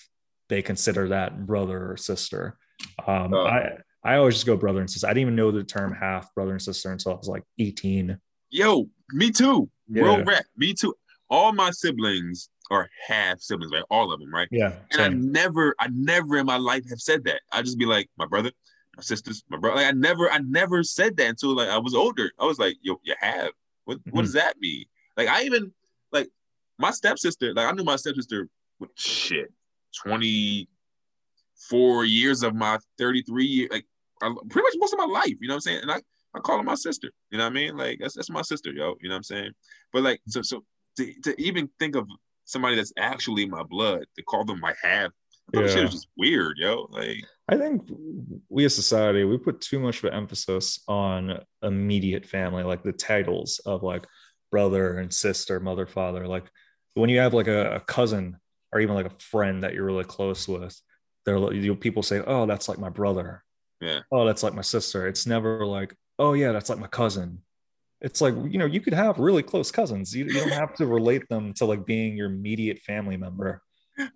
[0.53, 2.59] they consider that brother or sister
[3.07, 3.47] um, Oh.
[3.47, 5.07] I I always just go brother and sister.
[5.07, 8.19] I didn't even know the term half brother and sister until I was like 18.
[8.51, 9.71] Yo, me too.
[9.89, 10.03] Yeah.
[10.03, 10.45] Real rap.
[10.57, 10.93] Me too.
[11.31, 13.85] All my siblings are half siblings, right?
[13.91, 14.49] All of them, right?
[14.51, 14.73] Yeah.
[14.91, 17.41] And I never, I never in my life have said that.
[17.53, 18.51] I just be like, my brother,
[18.97, 19.77] my sisters, my brother.
[19.77, 22.29] Like, I never, I never said that until like I was older.
[22.41, 23.51] I was like, yo, you have.
[23.85, 24.21] What what Mm-hmm.
[24.23, 24.85] does that mean?
[25.17, 25.73] Like I even
[26.11, 26.29] like
[26.81, 28.49] my stepsister, like I knew my stepsister
[28.81, 29.53] with shit,
[30.05, 33.87] 24 years of my 33 year, like
[34.23, 35.83] I, pretty much most of my life, you know what I'm saying?
[35.83, 36.01] And I,
[36.35, 37.77] I call her my sister, you know what I mean?
[37.77, 39.51] Like that's that's my sister, yo, you know what I'm saying?
[39.93, 40.65] But like so so
[40.97, 42.07] to, to even think of
[42.45, 45.11] somebody that's actually my blood, to call them my half,
[45.55, 45.83] I shit Yeah.
[45.83, 46.87] was just weird, yo.
[46.91, 47.83] Like I think
[48.49, 52.93] we as society, we put too much of an emphasis on immediate family, like the
[52.93, 54.07] titles of like
[54.51, 56.27] brother and sister, mother, father.
[56.27, 56.45] Like
[56.95, 58.37] when you have like a, a cousin
[58.73, 60.81] or even like a friend that you're really close with,
[61.25, 63.45] they're you people say, Oh, that's like my brother.
[63.81, 64.01] Yeah.
[64.11, 65.07] Oh, that's like my sister.
[65.07, 67.43] It's never like, oh yeah, that's like my cousin.
[68.01, 70.15] It's like, you know, you could have really close cousins.
[70.15, 73.63] You, you don't have to relate them to like being your immediate family member.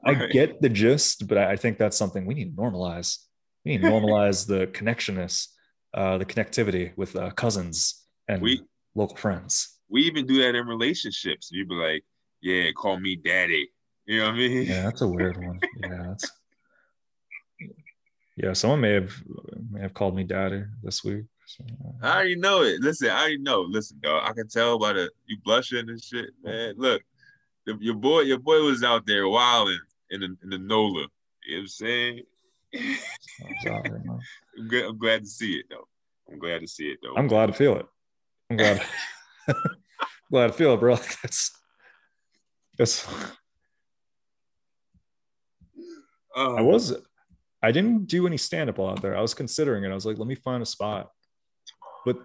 [0.05, 0.31] I Right.
[0.31, 3.19] get the gist, but I I think that's something we need to normalize.
[3.65, 5.49] We need to normalize the connectionness,
[5.95, 8.63] uh, the connectivity with uh, cousins and we
[8.95, 9.79] local friends.
[9.89, 11.51] we even do that in relationships.
[11.53, 12.05] You'd be like,
[12.41, 13.69] yeah, call me daddy.
[14.07, 14.63] You know what I mean?
[14.67, 15.61] Yeah, that's a weird one.
[15.83, 16.31] Yeah, that's
[18.37, 18.53] yeah.
[18.53, 19.13] Someone may have
[19.71, 21.25] may have called me daddy this week.
[21.47, 22.81] So, uh, I already know it.
[22.81, 23.61] Listen, I already know.
[23.63, 24.23] Listen, dog.
[24.25, 26.75] I can tell by the you blushing and shit, man.
[26.77, 27.03] Look,
[27.67, 29.81] the, your boy, your boy was out there wilding
[30.11, 30.93] in the in the NOLA.
[30.93, 31.09] You know
[31.47, 32.21] what I'm saying?
[32.75, 32.97] I
[33.43, 34.19] was out here, man.
[34.59, 35.87] I'm, glad, I'm glad to see it though.
[36.31, 37.15] I'm glad to see it though.
[37.17, 37.87] I'm glad to feel it.
[38.51, 38.83] I'm glad.
[40.31, 40.97] glad to feel it, bro.
[40.97, 41.53] That's
[42.79, 43.07] that's.
[46.37, 46.95] Uh, I was.
[47.63, 49.17] I didn't do any stand up out there.
[49.17, 49.91] I was considering it.
[49.91, 51.11] I was like, let me find a spot.
[52.05, 52.19] But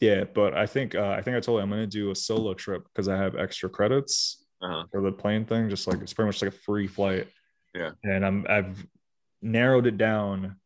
[0.00, 2.54] yeah, but I think uh, I think I told you I'm gonna do a solo
[2.54, 4.84] trip because I have extra credits Uh-huh.
[4.90, 5.68] for the plane thing.
[5.70, 7.28] Just like it's pretty much like a free flight.
[7.74, 7.92] Yeah.
[8.02, 8.84] And I'm I've
[9.40, 10.56] narrowed it down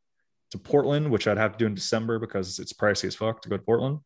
[0.50, 3.48] to Portland, which I'd have to do in December because it's pricey as fuck to
[3.48, 3.98] go to Portland.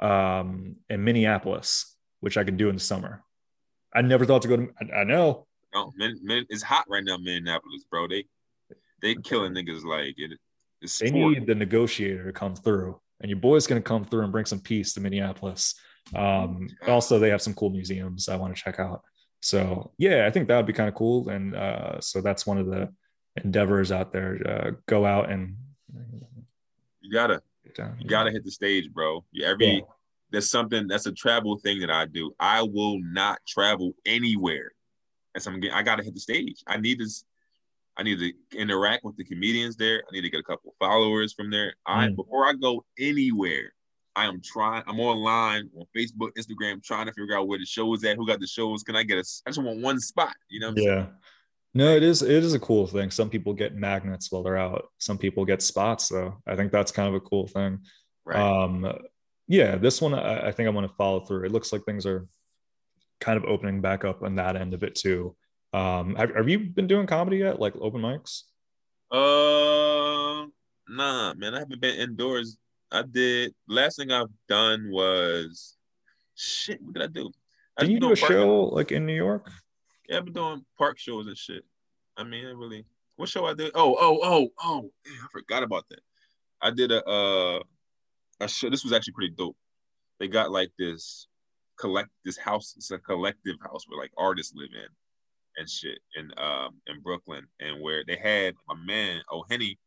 [0.00, 3.22] Um, and Minneapolis, which I can do in the summer.
[3.94, 4.68] I never thought to go to.
[4.80, 8.06] I, I know No, man, man, it's hot right now, in Minneapolis, bro.
[8.08, 8.24] They
[9.00, 10.38] they killing niggas like it.
[10.80, 11.32] It's They sport.
[11.32, 14.60] need the negotiator to come through, and your boy's gonna come through and bring some
[14.60, 15.74] peace to Minneapolis.
[16.14, 19.02] Um, also, they have some cool museums I want to check out.
[19.40, 21.28] So yeah, I think that would be kind of cool.
[21.28, 22.92] And uh, so that's one of the
[23.42, 24.38] endeavors out there.
[24.46, 25.56] Uh, go out and
[27.00, 27.42] You gotta
[27.98, 29.24] you gotta hit the stage, bro.
[29.42, 29.80] Every Yeah.
[30.30, 32.34] there's something that's a travel thing that I do.
[32.38, 34.72] I will not travel anywhere.
[35.34, 36.62] As I'm getting, I gotta hit the stage.
[36.66, 37.24] I need this.
[37.96, 40.02] I need to interact with the comedians there.
[40.08, 41.74] I need to get a couple followers from there.
[41.86, 42.16] I Mm.
[42.16, 43.74] before I go anywhere,
[44.16, 44.82] I am trying.
[44.86, 48.16] I'm online on Facebook, Instagram, trying to figure out where the show is at.
[48.16, 48.82] Who got the shows?
[48.82, 49.24] Can I get a?
[49.46, 50.34] I just want one spot.
[50.48, 50.68] You know?
[50.68, 50.98] What I'm saying?
[50.98, 51.06] Yeah.
[51.74, 53.10] No, it is it is a cool thing.
[53.10, 54.88] Some people get magnets while they're out.
[54.98, 56.36] Some people get spots though.
[56.46, 57.80] I think that's kind of a cool thing.
[58.26, 58.38] Right.
[58.38, 58.92] Um
[59.48, 61.44] yeah, this one I, I think I want to follow through.
[61.46, 62.26] It looks like things are
[63.22, 65.34] kind of opening back up on that end of it too.
[65.72, 67.58] Um have, have you been doing comedy yet?
[67.58, 68.42] Like open mics?
[69.12, 70.46] Uh,
[70.88, 71.54] nah, man.
[71.54, 72.56] I haven't been indoors.
[72.90, 73.54] I did.
[73.68, 75.76] Last thing I've done was
[76.34, 76.80] shit.
[76.82, 77.30] What did I do?
[77.78, 79.50] Did you do a show like in New York?
[80.08, 81.64] Yeah, I've been doing park shows and shit.
[82.16, 82.86] I mean, I really.
[83.16, 83.72] What show I did?
[83.74, 84.90] Oh, oh, oh, oh!
[85.04, 86.00] Damn, I forgot about that.
[86.62, 87.60] I did a uh
[88.40, 88.70] a show.
[88.70, 89.56] This was actually pretty dope.
[90.18, 91.26] They got like this
[91.82, 92.74] collect this house.
[92.76, 94.88] It's a collective house where like artists live in
[95.58, 99.78] and shit in um in Brooklyn, and where they had a man, oh Henny,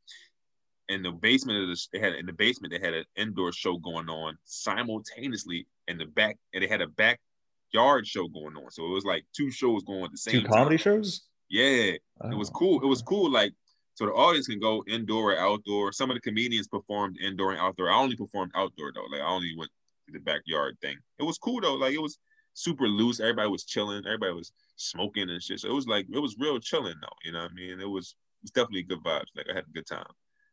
[0.89, 1.87] in the basement of this.
[1.91, 2.71] They had in the basement.
[2.73, 6.87] They had an indoor show going on simultaneously in the back, and they had a
[6.87, 8.69] backyard show going on.
[8.71, 10.51] So it was like two shows going at the same Two time.
[10.51, 11.21] comedy shows?
[11.49, 12.57] Yeah, it was Oh.
[12.59, 12.83] cool.
[12.83, 13.31] It was cool.
[13.31, 13.53] Like,
[13.95, 15.91] so the audience can go indoor or outdoor.
[15.93, 17.89] Some of the comedians performed indoor and outdoor.
[17.89, 19.05] I only performed outdoor though.
[19.11, 19.71] Like, I only went
[20.07, 20.97] the backyard thing.
[21.19, 21.75] It was cool though.
[21.75, 22.17] Like, it was
[22.53, 23.19] super loose.
[23.19, 24.05] Everybody was chilling.
[24.05, 25.59] Everybody was smoking and shit.
[25.59, 27.07] So it was like it was real chilling though.
[27.23, 27.79] You know what I mean?
[27.79, 29.25] It was it was definitely good vibes.
[29.35, 30.05] Like, I had a good time.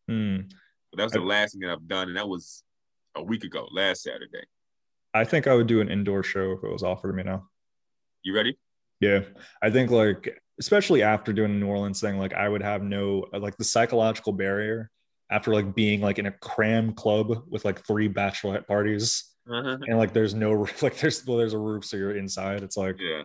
[0.09, 0.37] Hmm.
[0.91, 2.65] But that was the last thing that I've done, and that was
[3.17, 4.45] a week ago, last Saturday.
[5.15, 7.49] I think I would do an indoor show if it was offered to me now.
[8.23, 8.59] You ready?
[9.01, 9.21] Yeah.
[9.63, 13.27] I think like especially after doing the New Orleans thing, like I would have no
[13.33, 14.91] like the psychological barrier
[15.31, 19.79] after like being like in a cram club with like three bachelorette parties Uh-huh.
[19.89, 22.63] and like there's no like there's well there's a roof so you're inside.
[22.63, 23.23] It's like Yeah.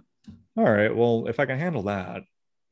[0.57, 2.23] all right, well if I can handle that,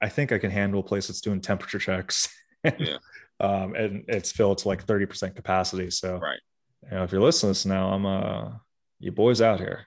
[0.01, 2.27] I think I can handle a place that's doing temperature checks.
[2.79, 2.97] Yeah.
[3.39, 5.91] um and it's filled to like 30% capacity.
[5.91, 6.39] So Right.
[6.83, 8.51] you know, if you're listening to this now, I'm uh
[8.99, 9.85] you boys out here.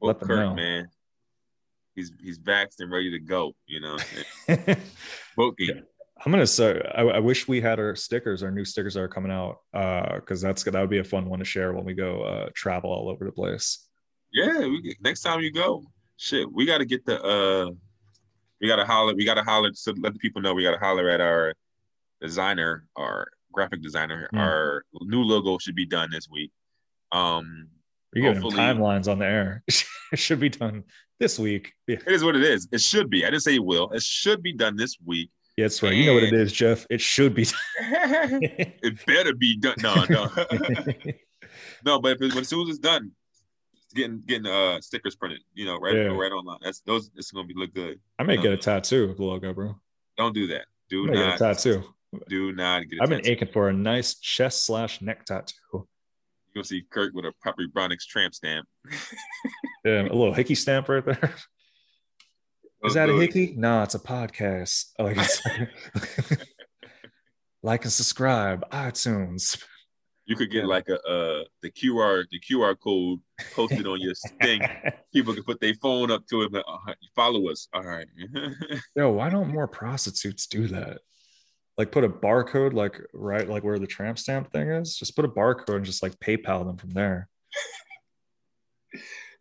[0.00, 0.54] Well, Let them Kirk, know.
[0.54, 0.88] man.
[1.94, 3.54] He's he's vaxxed and ready to go.
[3.66, 3.96] You know,
[5.36, 5.82] booking.
[6.24, 9.32] I'm gonna say I, I wish we had our stickers, our new stickers are coming
[9.32, 12.22] out, uh, because that's that would be a fun one to share when we go
[12.22, 13.86] uh travel all over the place.
[14.32, 15.84] Yeah, we next time you go,
[16.16, 17.70] shit, we got to get the uh,
[18.60, 20.72] we got to holler, we got to holler to let the people know we got
[20.72, 21.54] to holler at our
[22.20, 24.28] designer, our graphic designer.
[24.32, 24.38] Hmm.
[24.38, 26.50] Our new logo should be done this week.
[27.12, 27.68] Um,
[28.12, 29.62] You're giving timelines on the air.
[29.68, 30.84] it should be done
[31.20, 31.72] this week.
[31.86, 32.68] Yeah, it is what it is.
[32.72, 33.24] It should be.
[33.24, 33.90] I didn't say it will.
[33.90, 35.30] It should be done this week.
[35.58, 35.92] That's right.
[35.94, 36.86] You know what it is, Jeff.
[36.90, 37.46] It should be.
[37.80, 39.74] it better be done.
[39.82, 40.28] No, no,
[41.84, 42.00] no.
[42.00, 43.12] But if it, when as soon as it's done,
[43.94, 46.02] getting getting uh stickers printed, you know, right Yeah.
[46.16, 46.58] right online.
[46.62, 47.10] That's those.
[47.16, 48.00] It's gonna be look good.
[48.18, 49.76] I may get a tattoo of the logo, bro.
[50.16, 50.66] Don't do that.
[50.88, 51.38] Do I may not.
[51.38, 51.82] get a tattoo.
[52.28, 53.00] Do not get.
[53.00, 53.32] A I've been tattoo.
[53.32, 55.54] aching for a nice chest slash neck tattoo.
[55.72, 55.86] You're
[56.54, 58.66] gonna see Kirk with a Poppy Bronics tramp stamp.
[59.84, 61.34] Yeah, a little hickey stamp right there.
[62.84, 63.54] Is that a hickey?
[63.56, 64.86] No, it's a podcast.
[64.98, 65.18] I Like,
[67.62, 69.62] like and subscribe, iTunes.
[70.26, 73.20] You could get like a uh the QR the QR code
[73.54, 74.60] posted on your thing.
[75.12, 76.52] People can put their phone up to it.
[76.52, 76.78] Like, oh,
[77.14, 77.68] follow us.
[77.74, 78.06] All right.
[78.96, 81.00] Yo, why don't more prostitutes do that?
[81.76, 84.96] Like put a barcode, like right, like where the tramp stamp thing is.
[84.96, 87.28] Just put a barcode and just like PayPal them from there.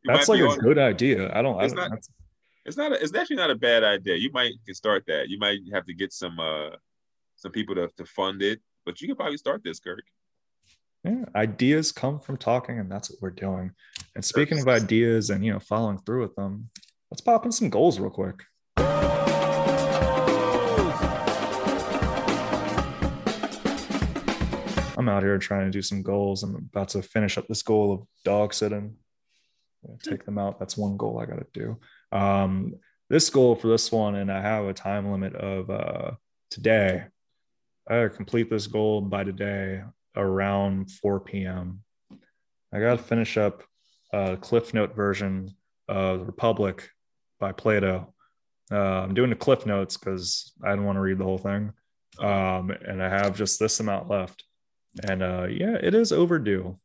[0.05, 1.31] That's like a good idea.
[1.33, 1.57] I don't.
[1.59, 2.09] I don't not- that's-
[2.65, 2.93] It's not.
[2.93, 4.15] A, it's actually not a bad idea.
[4.15, 5.27] You might can start that.
[5.27, 6.69] You might have to get some uh
[7.35, 10.03] some people to, to fund it, but you can probably start this, Kirk.
[11.03, 13.71] yeah, ideas come from talking, and that's what we're doing.
[14.15, 16.69] And speaking of ideas and you know following through with them,
[17.11, 18.43] let's pop in some goals real quick.
[24.95, 26.43] I'm out here trying to do some goals.
[26.43, 28.95] I'm about to finish up this goal of dog sitting.
[30.01, 30.59] Take them out.
[30.59, 31.77] That's one goal I got to do.
[32.13, 32.75] Um,
[33.09, 36.11] this goal for this one, and I have a time limit of uh,
[36.49, 37.05] today.
[37.89, 39.83] I complete this goal by today
[40.15, 41.81] around 4 p.m.
[42.73, 43.63] I got to finish up
[44.13, 45.53] a Cliff Note version
[45.89, 46.89] of Republic
[47.39, 48.13] by Plato.
[48.71, 51.73] Uh, I'm doing the Cliff Notes because I don't want to read the whole thing.
[52.19, 54.43] um, and I have just this amount left.
[55.03, 56.77] And uh, yeah, it is overdue.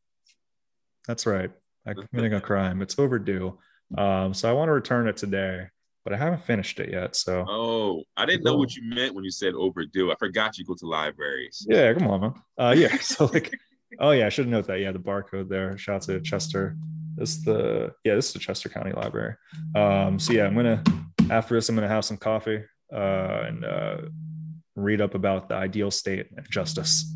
[1.07, 1.51] That's right.
[1.85, 2.81] I'm committing a crime.
[2.81, 3.57] It's overdue.
[3.97, 5.67] Um, so I want to return it today,
[6.03, 7.15] but I haven't finished it yet.
[7.15, 10.11] So Oh, I didn't know what you meant when you said overdue.
[10.11, 11.65] I forgot you go to libraries.
[11.69, 12.33] yeah, come on, man.
[12.57, 12.95] Uh, yeah.
[13.01, 13.51] So like,
[13.99, 14.79] oh yeah, I should note that.
[14.79, 15.77] Yeah, the barcode there.
[15.77, 16.75] Shout out to Chester.
[17.15, 19.35] This is the yeah, this is the Chester County Library.
[19.75, 20.83] Um, so yeah, I'm gonna
[21.29, 22.63] after this, I'm gonna have some coffee
[22.93, 23.97] uh, and uh,
[24.75, 27.13] read up about the ideal state of justice.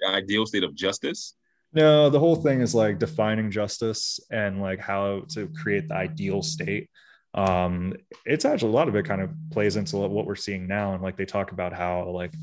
[0.00, 1.34] The ideal state of justice.
[1.74, 6.42] No, the whole thing is like defining justice and like how to create the ideal
[6.42, 6.90] state.
[7.34, 7.94] Um,
[8.26, 11.02] it's actually a lot of it kind of plays into what we're seeing now, and
[11.02, 12.34] like they talk about how like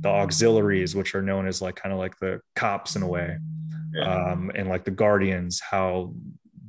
[0.00, 3.38] the auxiliaries, which are known as like kind of like the cops in a way,
[3.92, 4.32] Yeah.
[4.32, 6.14] um, and like the guardians, how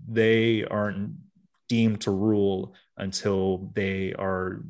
[0.07, 1.13] they aren't
[1.70, 4.61] deemed to rule until they are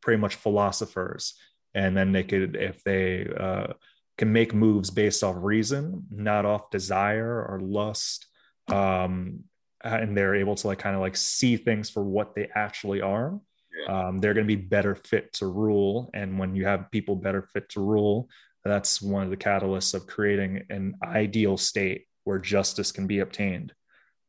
[0.00, 1.34] pretty much philosophers,
[1.74, 3.74] and then they could, if they uh,
[4.16, 8.26] can make moves based off reason, not off desire or lust,
[8.68, 9.40] um,
[9.82, 13.38] and they're able to like kind of like see things for what they actually are.
[13.76, 14.08] Yeah.
[14.08, 17.42] Um, they're going to be better fit to rule, and when you have people better
[17.52, 18.28] fit to rule,
[18.64, 23.72] that's one of the catalysts of creating an ideal state where justice can be obtained.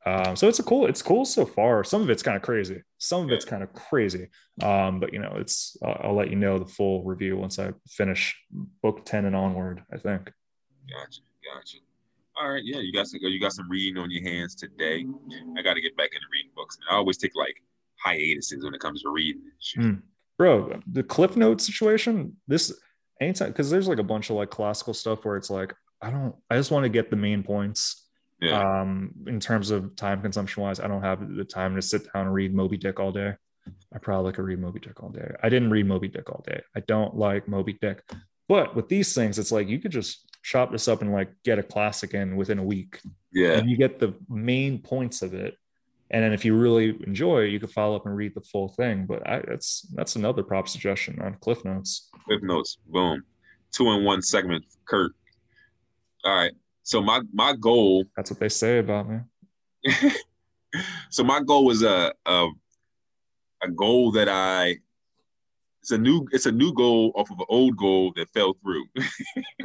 [0.06, 1.84] Um, so it's a cool, it's cool so far.
[1.84, 2.84] Some of it's kind of crazy.
[3.00, 4.30] Some of it's kind of crazy.
[4.62, 7.72] Um, but you know, it's I'll, I'll let you know the full review once I
[7.88, 8.40] finish
[8.84, 10.32] book 10 and onward, I think.
[10.90, 11.78] Gotcha, gotcha.
[12.40, 15.06] All right, yeah, you got some you got some reading on your hands today.
[15.58, 16.78] I got to get back into reading books.
[16.80, 16.88] Man.
[16.92, 17.56] I always take like
[18.04, 19.42] hiatuses when it comes to reading.
[19.78, 20.02] Mm.
[20.38, 22.78] Bro, the Cliff Note situation, this
[23.22, 26.36] anytime because there's like a bunch of like classical stuff where it's like, I don't
[26.50, 28.05] I just want to get the main points.
[28.42, 32.04] Yeah, Um, in terms of time consumption wise, I don't have the time to sit
[32.14, 33.34] down and read Moby Dick all day.
[33.94, 35.32] I probably could read Moby Dick all day.
[35.42, 36.62] I didn't read Moby Dick all day.
[36.76, 38.04] I don't like Moby Dick.
[38.48, 41.58] But with these things, it's like you could just chop this up and like get
[41.58, 43.00] a classic in within a week.
[43.32, 45.56] yeah, And you get the main points of it.
[46.12, 48.68] And then if you really enjoy it, you could follow up and read the full
[48.70, 49.08] thing.
[49.08, 52.10] But I, that's that's another prop suggestion on Cliff Notes.
[52.26, 52.78] Cliff notes.
[52.88, 53.24] Boom,
[53.72, 54.66] two in one segment.
[54.86, 55.14] Kurt.
[56.24, 56.52] All right.
[56.86, 58.06] So my my goal.
[58.16, 59.20] That's what they say about me.
[61.10, 62.48] so my goal was a a
[63.64, 64.78] a goal that I.
[65.82, 68.86] It's a new it's a new goal off of an old goal that fell through.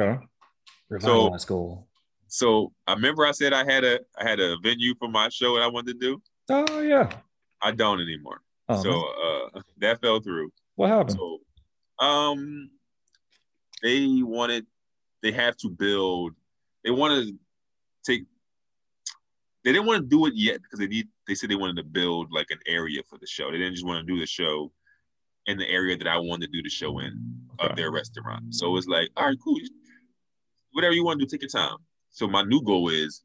[0.00, 0.18] Okay.
[0.88, 1.86] Revitalized goal.
[2.26, 5.56] So I remember I said I had a I had a venue for my show
[5.56, 6.22] that I wanted to do.
[6.50, 7.10] Oh yeah.
[7.62, 8.40] I don't anymore.
[8.68, 10.50] Oh, so uh that fell through.
[10.76, 11.18] what happened?
[11.18, 11.38] So
[12.04, 12.70] um
[13.82, 14.66] they wanted
[15.22, 16.32] they have to build
[16.84, 17.34] they wanted to
[18.04, 18.24] take
[19.64, 21.84] they didn't want to do it yet because they need they said they wanted to
[21.84, 23.50] build like an area for the show.
[23.50, 24.72] They didn't just want to do the show
[25.46, 28.54] in the area that I wanted to do the show in of their restaurant.
[28.54, 29.58] So it's like, all right, cool.
[30.72, 31.76] Whatever you want to do, take your time.
[32.10, 33.22] So my new goal is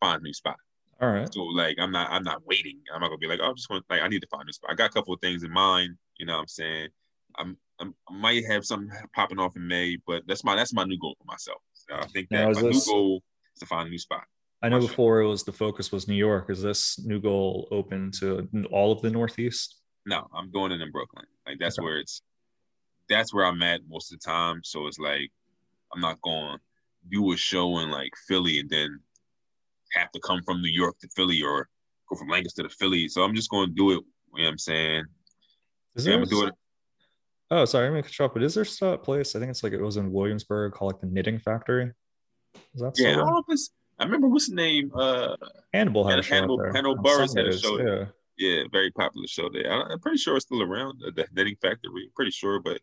[0.00, 0.56] find a new spot.
[1.00, 1.32] All right.
[1.32, 2.80] So like I'm not I'm not waiting.
[2.92, 4.52] I'm not gonna be like, oh, I'm just gonna like I need to find a
[4.52, 4.70] spot.
[4.72, 6.88] I got a couple of things in mind, you know what I'm saying?
[7.38, 10.84] I'm, I'm I might have something popping off in May, but that's my that's my
[10.84, 11.60] new goal for myself.
[11.92, 13.22] I think that Now, my this- new goal
[13.54, 14.24] is to find a new spot.
[14.62, 16.50] I know before it was the focus was New York.
[16.50, 19.76] Is this new goal open to all of the Northeast?
[20.06, 21.24] No, I'm doing it in Brooklyn.
[21.46, 21.84] Like that's Okay.
[21.84, 22.22] where it's
[23.08, 24.60] that's where I'm at most of the time.
[24.62, 25.32] So it's like
[25.92, 26.60] I'm not going to
[27.10, 29.00] do a show in like Philly and then
[29.94, 31.68] have to come from New York to Philly or
[32.08, 33.08] go from Lancaster to Philly.
[33.08, 33.94] So I'm just going to do it.
[33.94, 35.04] You know what I'm saying?
[35.96, 36.54] Is Yeah, there I'm gonna do it.
[37.52, 38.32] Oh, sorry, I'm gonna cut you off.
[38.34, 39.34] But is there still a place?
[39.34, 41.92] I think it's like it was in Williamsburg called like the Knitting Factory.
[42.74, 43.70] Is that Yeah, I still don't know if it's.
[43.98, 44.90] I remember what's the name?
[44.94, 45.36] Uh,
[45.74, 46.72] Hannibal had a show Hannibal- out there.
[46.72, 47.78] Hannibal on Buress had a show.
[47.78, 48.04] Yeah.
[48.38, 49.70] yeah, very popular show there.
[49.70, 52.08] I- I'm pretty sure it's still around uh, the Knitting Factory.
[52.14, 52.80] Pretty sure, but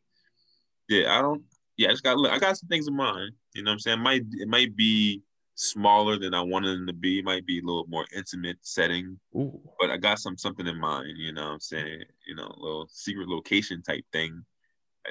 [0.90, 1.44] yeah, I don't.
[1.78, 2.18] Yeah, I just got.
[2.28, 3.32] I got some things in mind.
[3.56, 4.00] You know what I'm saying?
[4.00, 5.22] It might it might be
[5.56, 7.20] smaller than I wanted them to be.
[7.20, 9.60] It might be a little more intimate setting, Ooh.
[9.80, 11.18] but I got some something in mind.
[11.18, 12.04] You know what I'm saying?
[12.28, 14.44] You know, a little secret location type thing.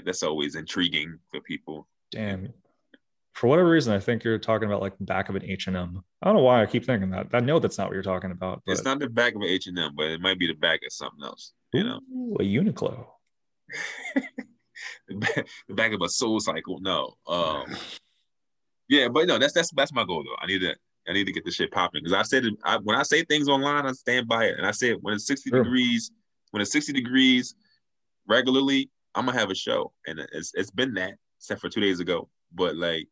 [0.05, 1.89] That's always intriguing for people.
[2.11, 2.53] Damn.
[3.35, 5.77] For whatever reason, I think you're talking about like the back of an H and
[5.77, 6.03] M.
[6.23, 7.27] I don't know why I keep thinking that.
[7.35, 8.63] I know that's not what you're talking about.
[8.65, 10.55] But It's not the back of an H and M, but it might be the
[10.55, 11.53] back of something else.
[11.73, 13.07] You know, Ooh, a Uniqlo.
[15.09, 16.81] the back, the back of a Soul Cycle.
[16.81, 17.15] No.
[17.27, 17.77] Um,
[18.89, 20.37] Yeah, but no, that's that's that's my goal though.
[20.41, 20.75] I need to
[21.09, 23.23] I need to get this shit popping because I said it, I, when I say
[23.23, 25.63] things online, I stand by it, and I said when it's sixty Sure.
[25.63, 26.11] degrees,
[26.53, 27.55] when it's sixty degrees
[28.29, 32.01] regularly, I'm gonna have a show, and it's it's been that except for two days
[32.01, 32.29] ago.
[32.55, 33.09] But like,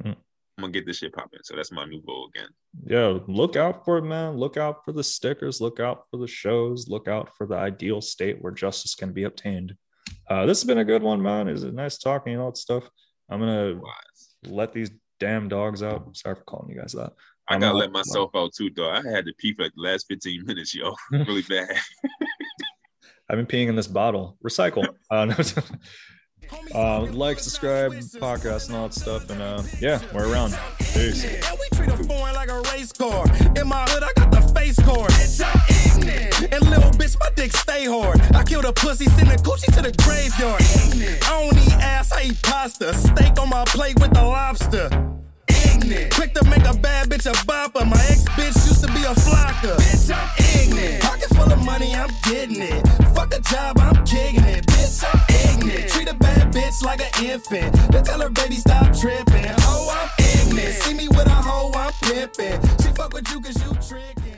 [0.00, 0.14] Mm.
[0.58, 2.48] I'm gonna get this shit popping, so that's my new goal again.
[2.86, 4.36] Yo, look out for it, man.
[4.36, 5.60] Look out for the stickers.
[5.60, 6.86] Look out for the shows.
[6.88, 9.74] Look out for the ideal state where justice can be obtained.
[10.28, 11.48] Uh, this has been a good one, man.
[11.48, 12.88] Is it nice talking and all that stuff?
[13.30, 14.34] I'm gonna Wise.
[14.46, 16.16] let these damn dogs out.
[16.16, 17.12] Sorry for calling you guys that.
[17.48, 18.90] I I'm gotta let myself out too, though.
[18.90, 20.94] I had to pee for like the last 15 minutes, yo.
[21.10, 21.68] really bad.
[23.30, 24.36] I've been peeing in this bottle.
[24.44, 24.84] Recycle.
[25.08, 25.24] Uh,
[26.74, 29.30] no, uh, like, subscribe, podcast, and all that stuff.
[29.30, 30.58] And uh, yeah, we're around.
[30.78, 31.24] Peace.
[31.24, 33.24] And we treat a foreign like a race car.
[33.54, 35.12] In my hood, I got the face card.
[36.52, 38.20] And little bitch, my dick stay hard.
[38.34, 40.62] I kill the pussy, send the to the graveyard.
[41.22, 42.92] I don't eat ass, I eat pasta.
[42.94, 45.19] Steak on my plate with the lobster
[45.82, 46.14] ignorant.
[46.14, 47.88] Quick to make a bad bitch a bopper.
[47.88, 49.76] My ex bitch used to be a flocker.
[49.76, 51.02] Bitch, I'm ignorant.
[51.02, 52.86] Pocket full of money, I'm getting it.
[53.14, 54.66] Fuck a job, I'm kicking it.
[54.66, 55.90] Bitch, I'm ignorant.
[55.90, 57.72] Treat a bad bitch like an infant.
[57.92, 59.54] Then tell her baby stop tripping.
[59.60, 60.74] Oh, I'm ignorant.
[60.74, 62.60] See me with a hoe, I'm pimping.
[62.82, 64.29] She fuck with you cause you trickin'.